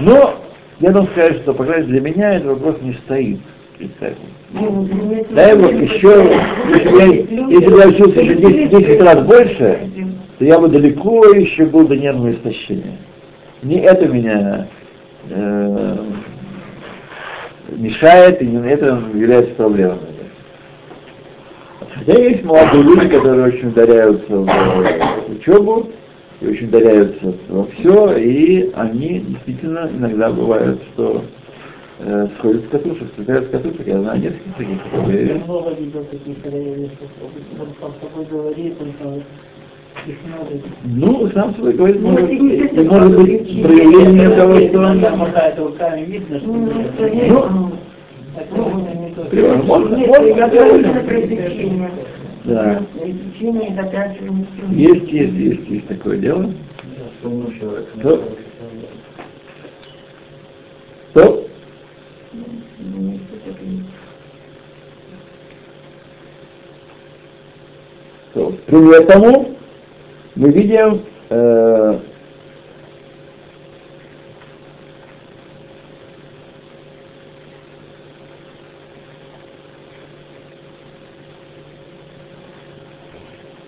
[0.00, 0.34] Но
[0.80, 3.40] я должен сказать, что, по крайней мере, для меня этот вопрос не стоит.
[5.30, 6.30] Дай бог еще,
[7.48, 9.78] если бы я учился еще 10, 10 раз больше,
[10.38, 12.98] то я бы далеко еще был до нервного истощения.
[13.62, 14.68] Не это меня
[15.30, 15.96] э,
[17.70, 20.13] мешает, и не это является проблемой.
[22.04, 25.88] Хотя есть молодые люди, которые очень ударяются в учебу,
[26.40, 31.22] и очень ударяются во все, и они действительно иногда бывают, что
[32.00, 35.40] э, сходят с катушек, слетают с катушек, я знаю нескольких таких, которые...
[40.84, 45.00] Ну, сам собой говорит, может, и может быть проявление того, что он...
[47.28, 47.72] Ну,
[49.64, 49.96] можно, можно,
[52.44, 52.82] да.
[54.70, 56.52] Есть, есть, есть, есть такое дело.
[57.20, 58.28] Что?
[61.12, 61.48] Что?
[68.32, 68.52] Что?
[68.66, 69.56] Пример тому
[70.34, 72.00] мы видим э,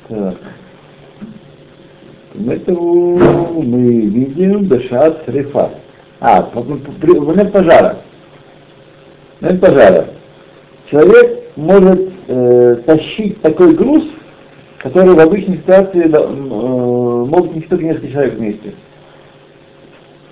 [0.09, 0.37] Так.
[2.49, 3.63] Этому
[4.25, 5.71] видим Бешат Рифа.
[6.21, 7.99] А, момент пожара.
[9.41, 10.07] Момент пожара.
[10.91, 14.05] Человек может э, тащить такой груз,
[14.79, 18.75] который в обычной ситуации э, могут нести только несколько человек вместе.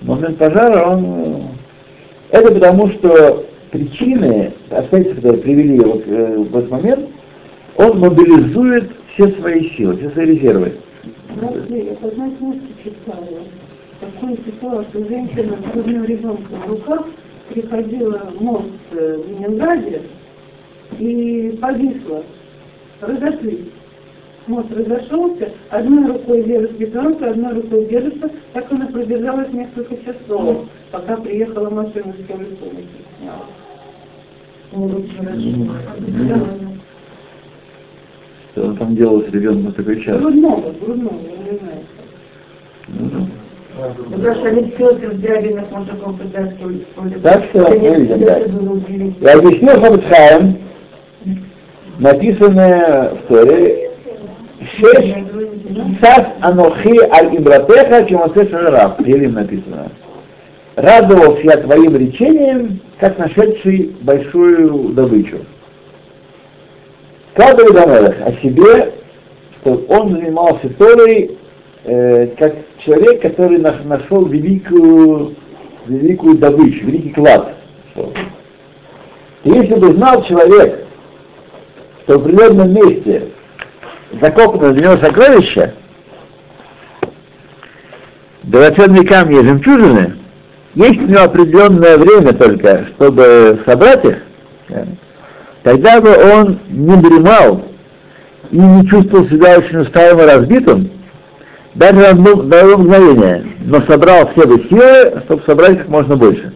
[0.01, 1.05] Момент пожара, он...
[1.05, 7.09] Э, это потому, что причины, обстоятельства, которые привели его э, в этот момент,
[7.77, 10.73] он мобилизует все свои силы, все свои резервы.
[11.67, 13.27] Книжка читала.
[14.13, 17.05] Такое читала, что женщина с грудным ребенком в руках
[17.49, 20.01] приходила в мост э, в Ленинграде
[20.99, 22.23] и повисла.
[23.01, 23.69] Разошлись.
[24.47, 31.17] Мост разошелся, одной рукой держит ребенка, одной рукой держится, так она продержалась несколько часов, пока
[31.17, 32.87] приехала машина с скорой помощи.
[34.71, 35.03] Ну,
[38.51, 40.21] что он там делал с ребенком в такой час.
[40.21, 43.29] Грудного, грудного, не знаю.
[43.77, 46.85] Ну, Ну, потому что они все с дрябиных мужиков вытаскивали.
[47.21, 49.31] Так что мы видим, да.
[49.31, 50.57] Я объяснил Хабатхаем,
[51.99, 53.91] написанное в Торе,
[54.77, 55.15] шесть
[56.01, 58.99] Сас анохи аль имбратеха кимосе шарарав.
[59.05, 59.91] Елим написано.
[60.75, 65.39] Радовался я твоим речением, как нашедший большую добычу.
[67.33, 68.93] Сказал Давид Амелех о себе,
[69.59, 71.37] что он занимался Торой
[71.85, 75.35] э, как человек, который наш, нашел великую,
[75.87, 77.55] великую добычу, великий клад.
[79.43, 80.85] И если бы знал человек,
[82.03, 83.29] что в определенном месте
[84.19, 85.73] закопано для него сокровище,
[88.43, 90.15] драгоценные камни и жемчужины,
[90.73, 94.17] есть у него определенное время только, чтобы собрать их,
[95.63, 97.63] тогда бы он не дремал
[98.51, 100.91] и не чувствовал себя очень усталым и разбитым,
[101.75, 106.15] даже на одно, на одно мгновение, но собрал все бы силы, чтобы собрать как можно
[106.15, 106.53] больше.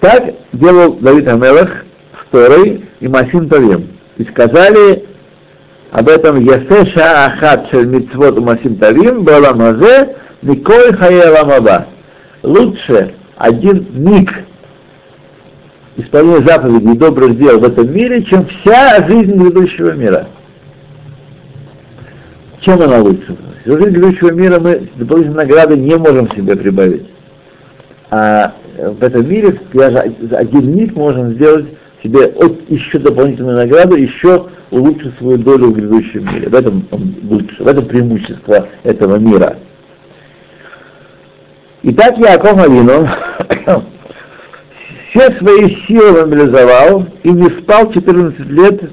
[0.00, 1.84] Так делал Давид Амелах
[2.20, 3.88] с Торой и Масим Тавим.
[4.18, 5.04] И сказали
[5.92, 11.86] об этом Ясеша Ахат Шель Митцвот Масим Тавим Баламазе Николь Хаеламаба.
[12.42, 14.32] Лучше один миг
[15.96, 20.28] исполнения заповедей и добрых дел в этом мире, чем вся жизнь грядущего мира.
[22.66, 23.36] Чем она лучше?
[23.64, 27.06] За жизнь грядущего мира мы дополнительные награды не можем себе прибавить.
[28.10, 29.98] А в этом мире даже
[30.32, 31.66] один миг можем сделать
[32.02, 32.22] себе
[32.68, 36.48] еще дополнительную награду, еще улучшить свою долю в грядущем мире.
[36.48, 36.84] В этом
[37.22, 39.58] лучше, в этом преимущество этого мира.
[41.84, 43.08] Итак, Яков Авину
[45.10, 48.90] все свои силы мобилизовал и не спал 14 лет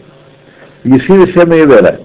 [0.84, 1.98] в Ешиве Шема Ивера.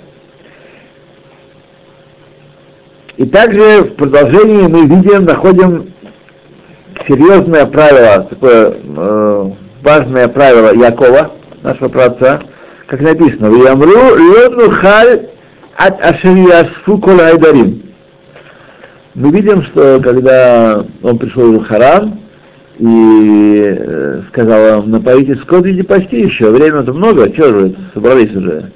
[3.19, 5.93] И также в продолжении мы видим, находим
[7.09, 9.51] серьезное правило, такое э,
[9.83, 11.33] важное правило Якова,
[11.65, 12.41] нашего праотца,
[12.87, 15.31] как написано, Ямру лёну халь
[15.77, 17.83] от ашириясфу кол айдарим.
[19.15, 22.21] Мы видим, что когда он пришел в Харан,
[22.79, 28.71] и э, сказал, напоите скот иди пасти еще, время-то много, что же, собрались уже.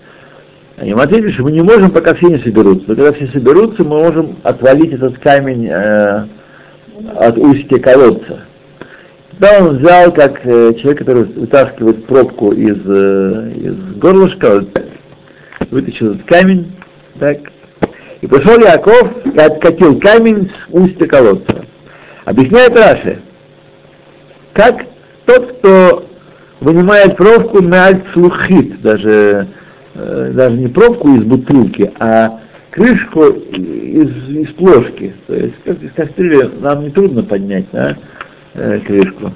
[0.80, 2.84] Ему ответили, что мы не можем, пока все не соберутся.
[2.88, 6.24] Но когда все соберутся, мы можем отвалить этот камень э,
[7.16, 8.40] от устья колодца.
[9.38, 14.64] Да, он взял, как э, человек, который вытаскивает пробку из, э, из горлышка,
[15.70, 16.72] вытащил этот камень,
[17.18, 17.38] так,
[18.20, 21.64] и пришел Яков и откатил камень с устья колодца.
[22.24, 23.20] Объясняет Раши,
[24.52, 24.86] как
[25.26, 26.06] тот, кто
[26.60, 29.48] вынимает пробку на альцлухит, даже,
[29.94, 32.40] даже не пробку из бутылки, а
[32.70, 35.14] крышку из, из плошки.
[35.26, 37.96] То есть как из кастрюли нам не трудно поднять да,
[38.54, 39.32] э, крышку.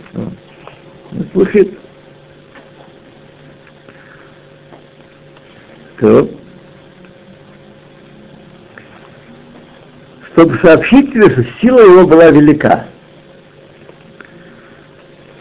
[1.32, 1.78] Слухит.
[5.98, 6.28] То.
[10.32, 12.86] Чтобы сообщить тебе, что сила его была велика.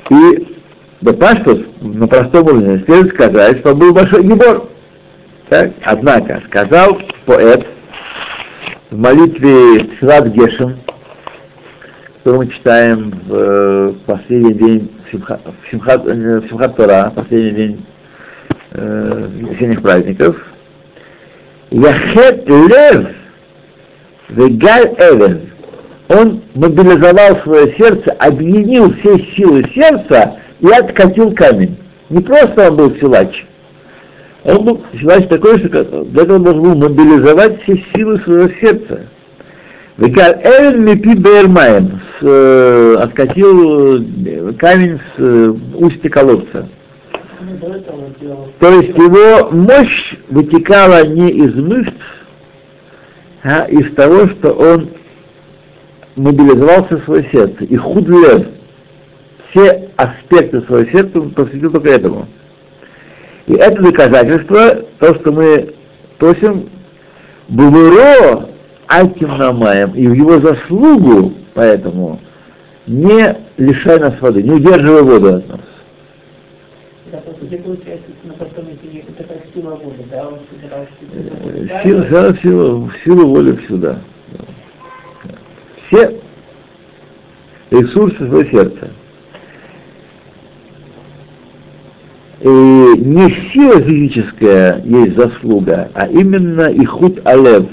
[0.09, 0.55] И
[1.01, 4.70] Бепаштус на простом уровне следует сказать, что был большой гибор.
[5.50, 5.72] Так?
[5.84, 7.68] Однако, сказал поэт
[8.89, 10.80] в молитве Шилат Гешем,
[12.18, 15.41] которую мы читаем в э, последний день Симхат,
[16.08, 17.86] э, Симхат Тора, последний день
[18.72, 20.36] э, весенних праздников,
[21.70, 23.10] Яхет Лев
[24.30, 25.52] Вегаль Эвен,
[26.08, 31.78] он мобилизовал свое сердце, объединил все силы сердца и откатил камень.
[32.10, 33.46] Не просто он был силач,
[34.46, 39.08] он был силач такой, что для этого должен был мобилизовать все силы своего сердца.
[39.98, 46.68] Векар Эль Мипи Бермаем э, откатил э, камень с э, устья колодца.
[48.60, 51.93] То есть его мощь вытекала не из мышц,
[53.43, 54.89] а из того, что он
[56.16, 57.64] мобилизовался в свое сердце.
[57.64, 58.46] И худлев,
[59.50, 62.28] все аспекты своего сердца он посвятил только этому.
[63.48, 65.74] И это доказательство, то, что мы
[66.18, 66.70] просим,
[67.48, 68.50] Бумеро
[68.88, 72.20] Альтим Намаем, и в его заслугу, поэтому,
[72.88, 75.62] не лишай нас воды, не удерживай воду от нас.
[81.84, 84.00] Сила, сила, сила, сила воли всегда
[85.88, 86.20] все
[87.72, 88.89] ресурсы своего сердца.
[92.42, 97.68] И не сила физическая есть заслуга, а именно ихуд алев,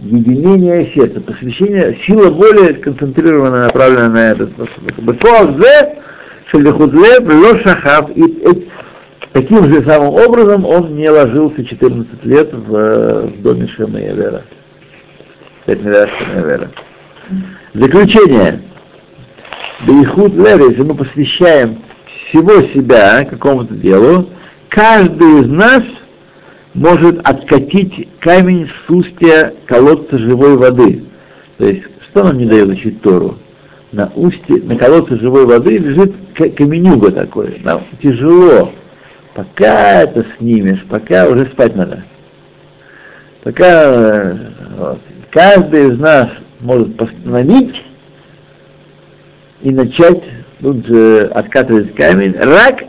[0.00, 4.50] единение сердца, посвящение, сила воли концентрированная, направленная на этот
[7.58, 8.68] Шахав, и
[9.32, 14.42] таким же самым образом он не ложился 14 лет в, в доме Шемаевера.
[17.74, 18.62] Заключение.
[19.86, 21.82] Бейхуд Лев, если мы посвящаем
[22.28, 24.28] всего себя какому-то делу,
[24.68, 25.82] каждый из нас
[26.74, 31.04] может откатить камень с устья колодца живой воды.
[31.58, 33.38] То есть, что нам не дает учить Тору?
[33.92, 37.60] На устье, на колодце живой воды лежит каменюга такой.
[37.64, 38.72] Нам тяжело.
[39.34, 42.04] Пока это снимешь, пока уже спать надо.
[43.42, 44.36] Пока
[44.76, 45.00] вот,
[45.30, 47.84] каждый из нас может постановить
[49.62, 50.22] и начать
[50.60, 52.34] тут же откатывать камень.
[52.36, 52.84] Рак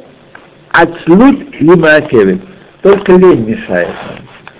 [0.69, 2.41] отслут либо акевит.
[2.81, 3.89] Только лень мешает.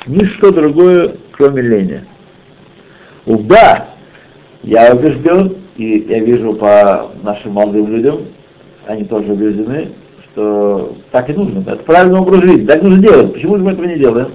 [0.06, 2.04] Ничто другое, кроме лени.
[3.26, 3.90] Да,
[4.64, 8.26] я убежден, и я вижу по нашим молодым людям,
[8.86, 9.92] они тоже убеждены,
[10.24, 13.34] что так и нужно, это правильный образ жизни, так нужно делать.
[13.34, 14.32] Почему же мы этого не делаем?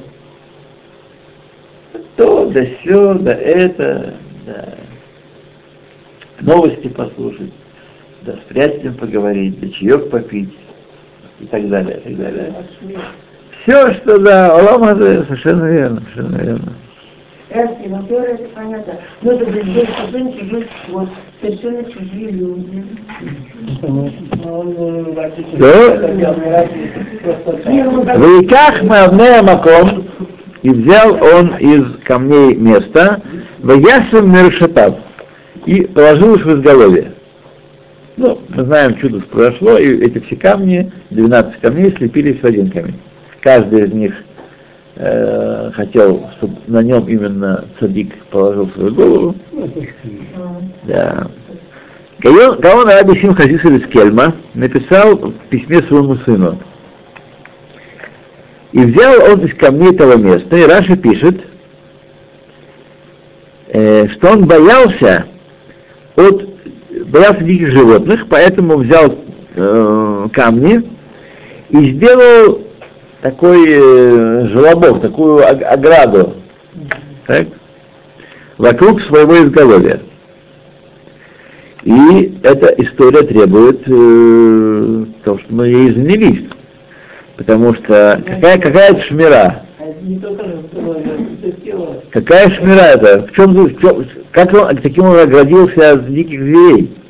[2.17, 4.15] То, да все, да это,
[4.47, 4.75] да.
[6.41, 7.53] Новости послушать,
[8.25, 10.57] да с приятелем поговорить, да чаек попить
[11.41, 12.55] и так далее, и так далее.
[13.63, 16.73] Все, что да, Аллах совершенно верно, совершенно верно.
[17.55, 18.95] Ну Тора это понятно.
[19.21, 21.09] Но это здесь совершенно чужой вот,
[21.41, 22.85] совершенно чужие люди.
[28.17, 30.07] Вейках Мавнея Маком,
[30.63, 33.21] и взял он из камней место,
[33.59, 34.97] Ваясим Мершатав,
[35.67, 37.13] и положил их в изголовье.
[38.17, 42.99] Ну, мы знаем, чудо произошло, и эти все камни, 12 камней, слепились в один камень.
[43.41, 44.15] Каждый из них
[44.97, 49.37] э, хотел, чтобы на нем именно цадик положил свою голову.
[50.85, 51.29] Да.
[52.21, 56.59] Гаон Раби Сим Хазис Кельма написал в письме своему сыну.
[58.73, 61.41] И взял он из камней этого места, и Раша пишет,
[63.69, 65.27] э, что он боялся
[66.17, 66.52] от
[67.13, 69.15] боялся диких животных, поэтому взял
[69.55, 70.83] э, камни
[71.69, 72.63] и сделал
[73.21, 76.35] такой э, желобок, такую ограду
[77.27, 77.49] так,
[78.57, 80.01] вокруг своего изголовья.
[81.85, 86.45] И эта история требует э, того, что мы ей занялись.
[87.37, 89.63] Потому что какая, какая это шмира?
[92.11, 93.27] Какая шмира это?
[93.27, 97.02] В чем, в чем, как он, таким он оградился от диких зверей?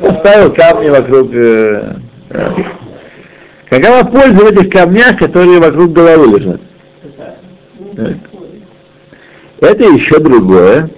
[0.00, 1.32] Поставил камни вокруг...
[1.32, 1.96] Э,
[2.30, 2.50] э,
[3.70, 6.60] Какова польза в этих камнях, которые вокруг головы лежат?
[9.60, 10.90] Это еще другое.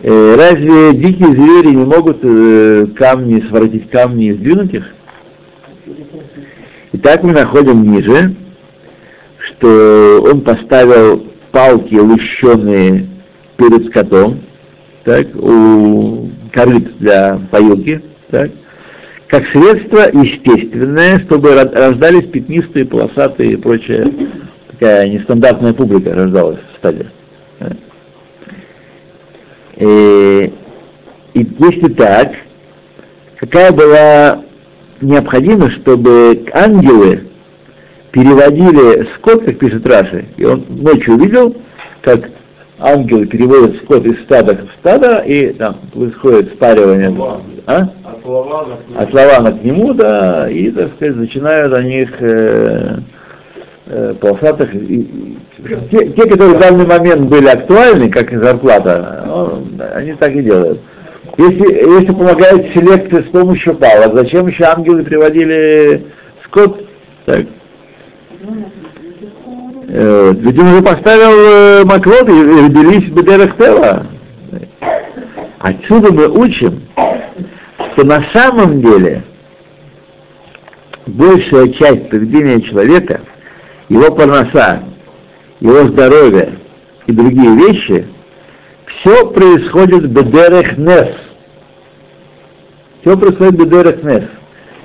[0.00, 4.94] Э, разве дикие звери не могут э, камни, своротить камни и сдвинуть их?
[6.92, 8.34] Итак, мы находим ниже,
[9.38, 13.08] что он поставил палки, лущенные
[13.56, 14.40] перед скотом,
[15.04, 18.50] так, у корыт для поилки, так,
[19.26, 24.12] как средство естественное, чтобы рождались пятнистые, полосатые и прочее,
[24.70, 27.06] такая нестандартная публика рождалась в стаде.
[29.76, 30.52] И,
[31.34, 32.34] и если так,
[33.36, 34.42] какая была
[35.00, 37.28] необходимость, чтобы ангелы
[38.12, 41.56] переводили скот, как пишет Раши, и он ночью увидел,
[42.02, 42.28] как
[42.82, 47.14] ангелы переводят скот из стада в стадо, и там происходит спаривание.
[47.66, 47.88] А?
[48.96, 52.98] От лавана к нему, да, и, так сказать, начинают они их э,
[53.86, 54.74] э, полосатых.
[54.74, 55.38] И,
[55.90, 60.42] те, те, которые в данный момент были актуальны, как и зарплата, он, они так и
[60.42, 60.80] делают.
[61.38, 66.06] Если, если помогает селекция с помощью палок, зачем еще ангелы приводили
[66.44, 66.84] скот?
[67.26, 67.46] Так.
[69.88, 74.06] Ведь он уже поставил э, маклот и родились Бедерах Тела.
[75.58, 76.82] Отсюда мы учим,
[77.92, 79.22] что на самом деле
[81.06, 83.20] большая часть поведения человека,
[83.88, 84.82] его парноса,
[85.60, 86.58] его здоровье
[87.06, 88.06] и другие вещи,
[88.86, 91.08] все происходит бедерех нес.
[93.00, 94.24] Все происходит бедерех нес.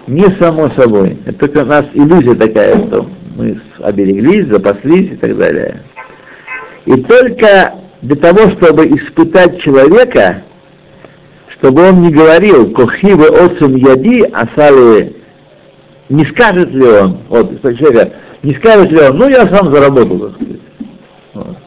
[0.07, 1.17] Не само собой.
[1.25, 3.07] Это только у нас иллюзия такая, что
[3.37, 5.83] мы обереглись, запаслись и так далее.
[6.85, 10.43] И только для того, чтобы испытать человека,
[11.49, 15.15] чтобы он не говорил, кохивы отцем яди, асали,
[16.09, 20.31] не скажет ли он, вот, человека, не скажет ли он, ну я сам заработал, так
[20.33, 20.61] сказать.
[21.33, 21.57] Вот.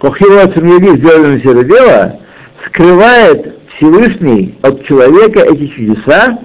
[0.00, 2.20] Кохилот Самьяви, сделали все это дело,
[2.66, 6.38] скрывает Всевышний от человека эти чудеса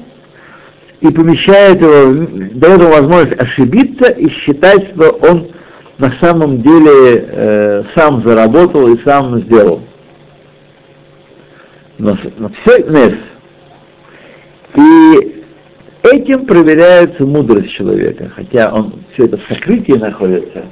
[1.03, 5.49] и помещает его, дает ему возможность ошибиться и считать, что он
[5.97, 9.81] на самом деле э, сам заработал и сам сделал.
[11.97, 13.15] Но, но все нес.
[14.75, 15.43] И
[16.03, 20.65] этим проверяется мудрость человека, хотя он все это в сокрытии находится,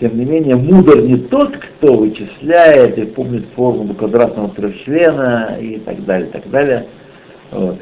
[0.00, 6.04] тем не менее, мудр не тот, кто вычисляет и помнит формулу квадратного трехчлена и так
[6.04, 6.86] далее, так далее.
[7.52, 7.78] Вот.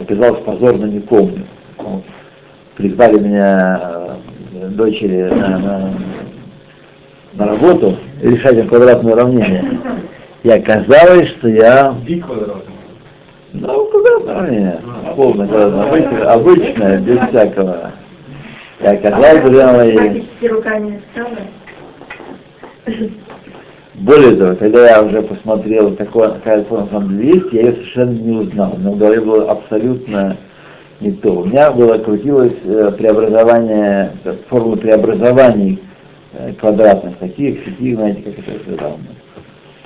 [0.00, 1.44] Оказался позорно не помню.
[2.76, 3.80] Призвали меня
[4.54, 5.94] э, дочери на, на,
[7.34, 9.80] на работу решать квадратное уравнение.
[10.44, 11.94] И оказалось, что я...
[13.52, 14.80] Ну, квадратное уравнение.
[15.16, 17.92] Полное квадратное, обычное, обычное, без всякого.
[18.80, 20.22] И оказалось, друзья мои...
[20.48, 21.02] руками
[24.00, 28.36] Более того, когда я уже посмотрел, какой, какая форма там есть, я ее совершенно не
[28.38, 28.74] узнал.
[28.78, 30.36] Но в голове было абсолютно
[31.00, 31.32] не то.
[31.32, 34.12] У меня было крутилось э, преобразование,
[34.48, 35.82] формулы преобразований
[36.32, 38.98] э, квадратных, таких, таких, знаете, как это все там.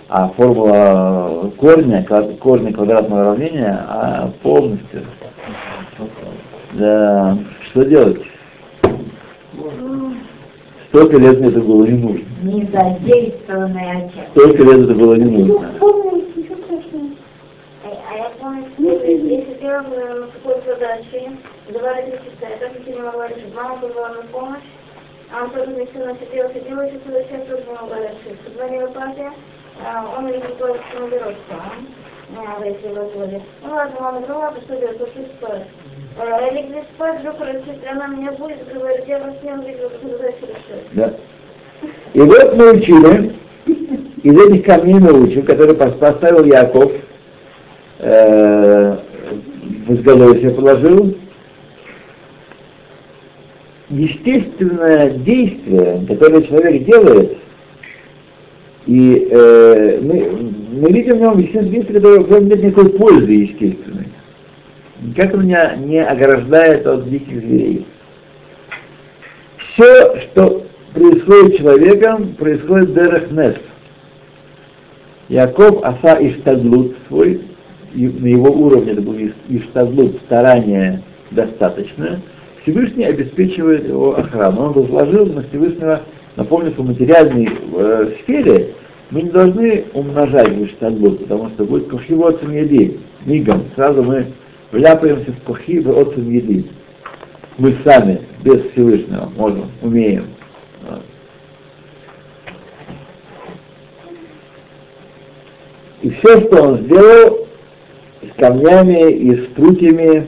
[0.08, 2.04] А формула корня,
[2.38, 5.02] корня квадратного уравнения, а полностью.
[6.74, 7.38] Да,
[7.70, 8.20] что делать?
[10.93, 12.26] Столько лет мне это было не нужно.
[12.43, 14.28] Не задействованная часть.
[14.32, 15.70] Столько лет это было не нужно.
[17.82, 21.32] А я помню, что если делала на какой-то задаче,
[21.72, 23.55] давали три часа, я так не могла решить.
[23.55, 24.61] Мама позвала на помощь,
[25.32, 28.38] а он тоже вместе сидел, сидел, и целый час тоже не могла решить.
[28.45, 29.30] Позвонила папе,
[30.18, 31.55] он мне какой-то командировку,
[32.36, 32.61] а?
[32.61, 33.40] в эти вызвали.
[33.64, 35.68] Ну ладно, мама, ну ладно, что делать, пошли спать.
[36.18, 37.36] Я легли спать, вдруг
[37.90, 39.90] она меня будет, говорит, я вас не увидела.
[40.92, 41.14] Да.
[42.12, 43.32] И вот мы учили,
[44.22, 46.92] из этих камней мы учим, которые поставил Яков,
[47.98, 48.96] э,
[49.86, 51.16] в изголовье положил,
[53.88, 57.38] естественное действие, которое человек делает,
[58.86, 63.32] и э, мы, мы видим в нем естественное действие, которое в нем нет никакой пользы
[63.32, 64.08] естественной.
[65.03, 67.86] Никак меня не ограждает от диких зверей.
[69.57, 73.57] Все, что происходит человеком, происходит дерехнес.
[75.28, 77.40] Яков Аса Иштадлут свой,
[77.94, 79.16] на его уровне это был
[79.48, 82.20] Иштадлут, старание достаточное,
[82.62, 84.66] Всевышний обеспечивает его охрану.
[84.66, 86.03] Он возложил на Всевышнего,
[86.36, 88.74] напомню, в материальной э, сфере
[89.11, 94.26] мы не должны умножать Иштадлут, потому что будет кухивоцем еды, мигом, сразу мы
[94.72, 96.64] вляпаемся в кухи в отцем еды.
[97.58, 100.24] Мы сами, без Всевышнего, можем, умеем.
[106.00, 107.46] И все, что он сделал
[108.22, 110.26] с камнями и с прутьями,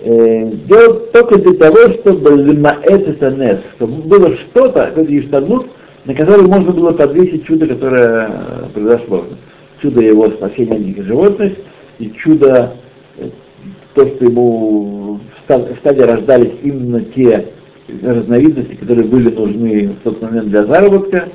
[0.00, 5.68] э, делал только для того, чтобы лимаэт это нес, чтобы было что-то, какой-то иштаднут,
[6.06, 8.30] на который можно было подвесить чудо, которое
[8.74, 9.26] произошло.
[9.80, 11.52] Чудо его спасения диких животных
[11.98, 12.74] и чудо,
[13.16, 13.28] э,
[13.94, 17.48] то, что ему в стаде рождались именно те
[18.02, 21.28] разновидности, которые были нужны в тот момент для заработка.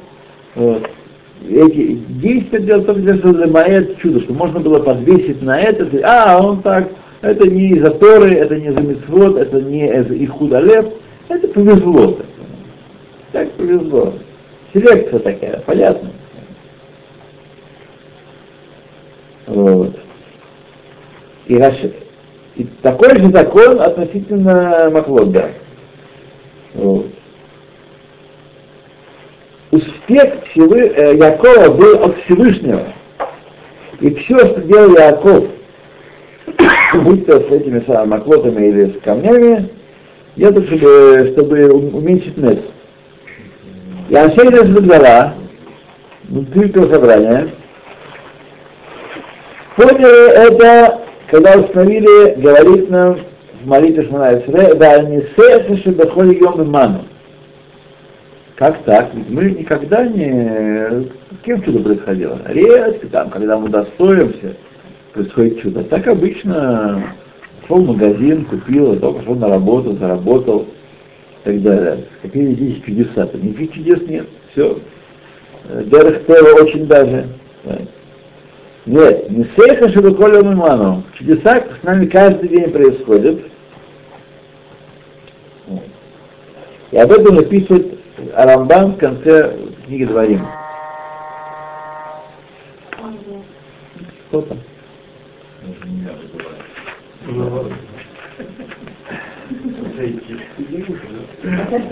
[0.55, 0.87] Вот
[1.49, 6.05] эти действия делать только для того, чтобы чудо, что можно было подвесить на это, сказать,
[6.05, 6.89] а, он так,
[7.21, 10.85] это не из-за Торы, это не из-за Митцвот, это не из-за Ихудалев,
[11.29, 12.19] это повезло.
[13.31, 14.13] Так повезло.
[14.73, 16.09] Селекция такая, понятно.
[19.47, 19.99] Вот.
[21.47, 21.61] И,
[22.55, 25.51] и такой же закон относительно Махлода.
[26.73, 27.07] Вот
[29.73, 32.83] успех Всевы, э, Якова был от Всевышнего.
[33.99, 35.45] И все, что делал Яков,
[37.03, 39.69] будь то с этими самыми маклотами или с камнями,
[40.37, 42.59] это чтобы, чтобы уменьшить нес.
[44.09, 44.65] И Ансей Нес
[46.23, 47.49] внутри этого собрания,
[49.75, 53.17] поняли это, когда установили, говорит нам
[53.63, 57.05] в молитве Шмана Исре, да не сеха шебахоли йом иману.
[58.55, 59.11] Как так?
[59.29, 61.07] Мы никогда не...
[61.43, 62.39] Кем чудо происходило?
[62.45, 64.55] Редко там, когда мы достоимся,
[65.13, 65.83] происходит чудо.
[65.83, 67.03] Так обычно
[67.61, 70.67] пошел в магазин, купил, потом пошел на работу, заработал
[71.41, 72.05] и так далее.
[72.21, 73.37] Какие здесь чудеса-то?
[73.37, 74.27] Никаких чудес нет.
[74.51, 74.77] Все.
[75.85, 76.21] Дерх
[76.61, 77.25] очень даже.
[78.85, 81.03] Нет, не сейха шабаколя миману.
[81.13, 83.39] Чудеса с нами каждый день происходят.
[86.91, 87.97] И об этом написывает
[88.35, 90.45] Арамбан в конце книги Дворим.
[94.27, 94.59] Кто там?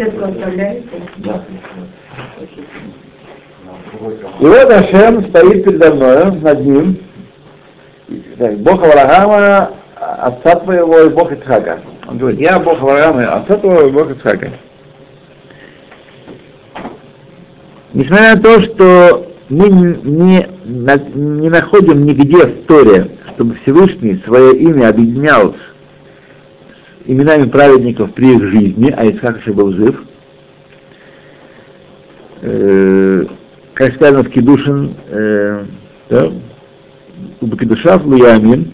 [0.09, 0.83] Представляете?
[1.17, 1.45] Да.
[3.93, 6.97] И вот Ашем стоит передо мной, над ним,
[8.59, 11.81] Бог Авраама, отца твоего и Бог Ицхака.
[12.07, 14.51] Он говорит, я Бог Авраама, отца твоего и Бог Ицхака.
[17.93, 24.87] Несмотря на то, что мы не, не находим нигде в Торе, чтобы Всевышний свое имя
[24.87, 30.01] объединял с именами праведников при их жизни, а Ицхак еще был жив,
[32.41, 33.25] э,
[33.73, 35.65] как сказано в Кедушин, э,
[36.09, 36.31] да,
[37.39, 38.73] у Бакедушав Луямин,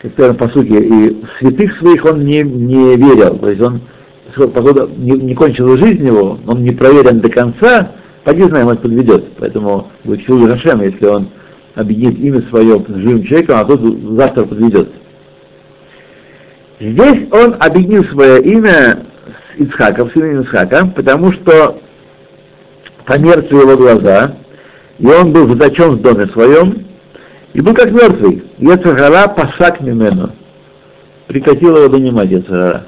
[0.00, 3.80] как сказано по сути, и святых своих он не, не верил, то есть он,
[4.34, 7.92] поскольку не, не кончил жизнь его, он не проверен до конца,
[8.24, 11.28] поди знаем, он подведет, поэтому будет Хилу Рашем, если он
[11.74, 14.88] объединит имя свое с живым человеком, а тот завтра подведет.
[16.80, 19.04] Здесь он объединил свое имя
[19.56, 21.80] с Ицхаком, сыном Ицхака, потому что
[23.08, 24.36] померкли его глаза,
[24.98, 26.86] и он был заточен в доме своем,
[27.54, 28.44] и был как мертвый.
[28.58, 30.32] Ецахара пасак мимену.
[31.26, 32.84] Прекратил его донимать Ецахара.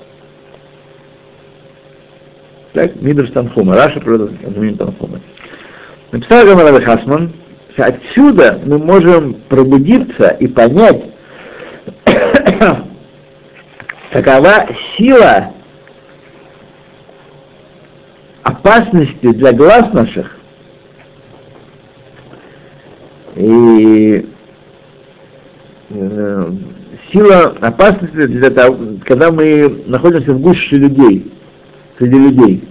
[2.74, 5.20] Так, Мидрш Танхума, Раша приводит Танхума.
[6.12, 7.32] Написал Гамара Хасман,
[7.72, 11.02] что отсюда мы можем пробудиться и понять,
[14.12, 15.54] какова сила
[18.42, 20.36] опасности для глаз наших
[23.36, 24.26] и
[25.90, 26.52] э,
[27.12, 31.32] сила опасности для того, когда мы находимся в гуще людей,
[31.98, 32.68] среди людей.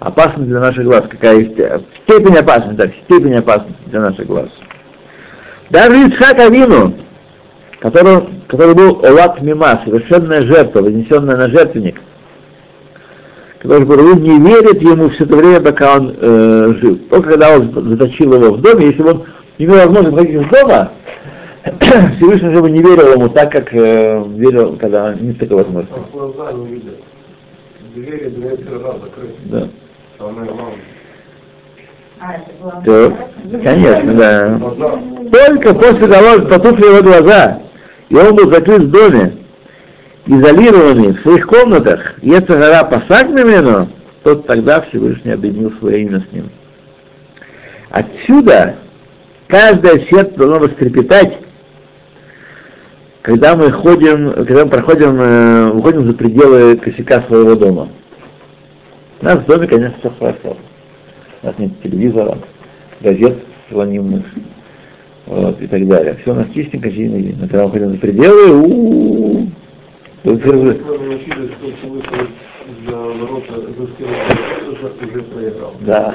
[0.00, 1.54] Опасность для наших глаз, какая есть
[2.02, 4.50] степень опасности, так, степень опасности для наших глаз.
[5.70, 6.94] Даже Ицхак Авину,
[7.80, 12.00] который, который был Олат Мима, совершенная жертва, вознесенная на жертвенник,
[13.64, 17.08] который говорил, не верит ему все это время, пока он э, жив.
[17.08, 19.24] Только когда он заточил его в доме, если бы он
[19.56, 20.92] имел возможность выходить из дома,
[22.16, 25.98] Всевышний же бы не верил ему так, как э, верил, когда нет такой возможности.
[27.94, 29.34] Двери, двери, закрыты.
[29.46, 29.68] Да.
[30.18, 30.74] Самое главное.
[32.20, 32.82] А, это было...
[32.84, 34.60] То, конечно, да.
[35.32, 37.60] Только после того, как потухли его глаза,
[38.10, 39.32] и он был закрыт в доме,
[40.26, 43.88] изолированный в своих комнатах, если гора посак Мимену,
[44.22, 46.50] то тогда Всевышний объединил свое имя с ним.
[47.90, 48.76] Отсюда
[49.46, 51.38] каждое сердце должно вострепетать,
[53.22, 57.88] когда мы ходим, когда мы проходим, э, выходим за пределы косяка своего дома.
[59.20, 60.56] У нас в доме, конечно, все хорошо.
[61.42, 62.38] У нас нет телевизора,
[63.00, 63.38] газет
[63.70, 64.24] анонимных,
[65.26, 66.16] вот, и так далее.
[66.22, 67.40] Все у нас чистенько, чистенько.
[67.40, 69.48] Но когда мы ходим за пределы, у
[75.34, 75.74] Проиграл.
[75.80, 76.14] Да.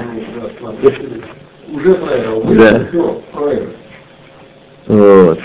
[1.72, 2.42] Уже проиграл.
[2.42, 2.86] Да.
[4.86, 5.38] Вот.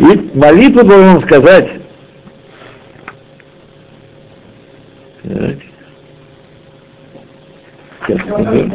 [0.00, 1.70] И молитву должен сказать.
[5.22, 5.56] Так.
[8.06, 8.68] Сейчас э.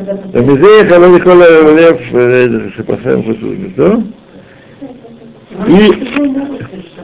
[3.74, 4.04] Что?
[5.68, 6.95] И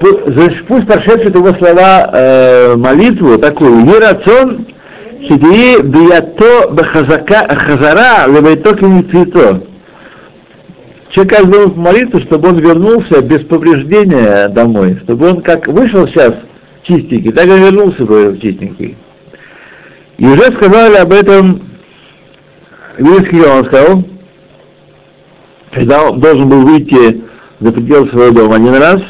[0.00, 4.66] пу- значит, пусть прошедшие его слова э, молитву такую, Ерацон,
[5.20, 9.62] Хидии бията бахазака хазара левайто киницито.
[11.10, 16.34] Человек как должен молиться, чтобы он вернулся без повреждения домой, чтобы он как вышел сейчас
[16.82, 18.96] чистенький, так и вернулся бы чистенький.
[20.18, 21.62] И уже сказали об этом
[22.98, 24.04] Вильский он сказал,
[25.72, 27.22] когда он должен был выйти
[27.60, 29.02] за пределы своего дома один раз,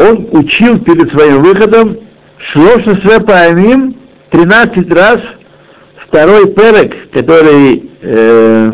[0.00, 1.98] он учил перед своим выходом
[2.38, 3.96] Шлоша Свепаамим
[4.30, 5.20] 13 раз
[5.96, 8.72] второй перек, который э,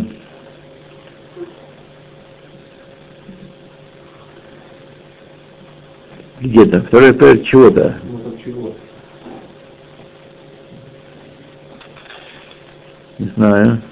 [6.41, 7.97] где-то, второй перек чего-то.
[8.05, 8.75] Ну?
[13.19, 13.83] Не знаю.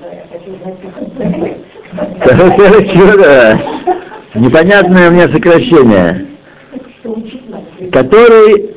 [0.00, 1.58] Да, я
[4.34, 6.26] Непонятное меня сокращение.
[7.92, 8.68] Который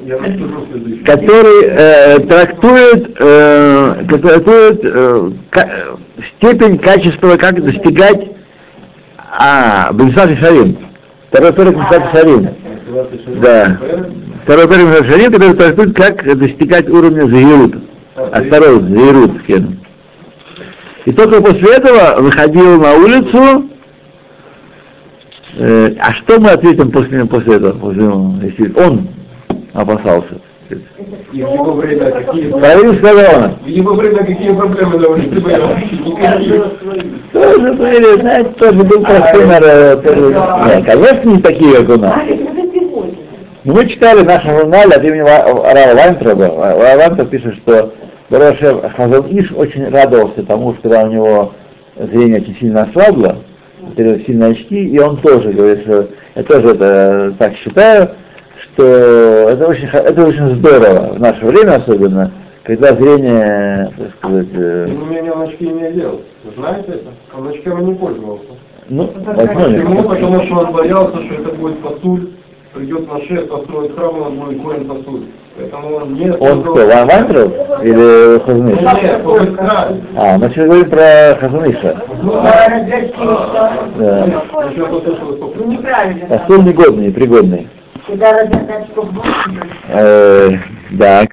[1.06, 5.70] который э, трактует, э, трактует э, ка-
[6.38, 8.32] степень качества, как достигать
[9.18, 10.78] а, Бенсад Шарим.
[11.30, 12.50] Второй перек Мусат Шарим.
[13.42, 13.78] Да.
[14.44, 17.76] Второй перек Мусат Шарим, который трактует, как достигать уровня Заирут.
[18.16, 19.32] Осторожно, Заирут.
[21.06, 23.66] И только после этого выходил на улицу,
[25.58, 28.04] э, а что мы ответим после, после этого, после,
[28.44, 29.08] если он
[29.74, 30.36] опасался?
[30.70, 32.50] И в его время какие...
[32.98, 35.56] Сказал, В его время какие проблемы на улице были?
[37.34, 40.02] Тоже были, знаете, тоже был простой народ.
[40.86, 42.16] конечно, не такие, как у нас.
[43.64, 46.48] Ну, Мы читали в нашем журнале от имени Ва- Рава Вайнтраба.
[46.48, 47.94] Рава Вайнтраб пишет, что
[48.32, 51.52] Барашев Хазон Иш очень радовался тому, что когда у него
[51.98, 53.40] зрение очень сильно ослабло,
[53.86, 58.12] потерял сильно очки, и он тоже говорит, что я тоже это так считаю,
[58.58, 62.32] что это очень, это очень здорово в наше время особенно,
[62.64, 66.22] когда зрение, так сказать, э, Тем не менее, он очки не одел.
[66.46, 67.10] Вы знаете это?
[67.38, 68.46] Он очками не пользовался.
[68.88, 70.04] ну, Почему?
[70.04, 72.30] Потому что он боялся, что это будет посуль,
[72.74, 75.24] придет на шею, построит храм, он будет воин посуль.
[76.40, 77.52] Он кто, Ва- Вайнтраб
[77.84, 78.78] или правильно.
[80.16, 82.02] А, мы сейчас говорим про Хазуныша.
[83.98, 84.26] Да.
[84.26, 86.26] Еще послышалось, что Ну, неправильно.
[86.38, 87.12] Посол негодный,
[88.94, 89.08] что
[89.90, 90.50] Э,
[90.92, 91.26] да,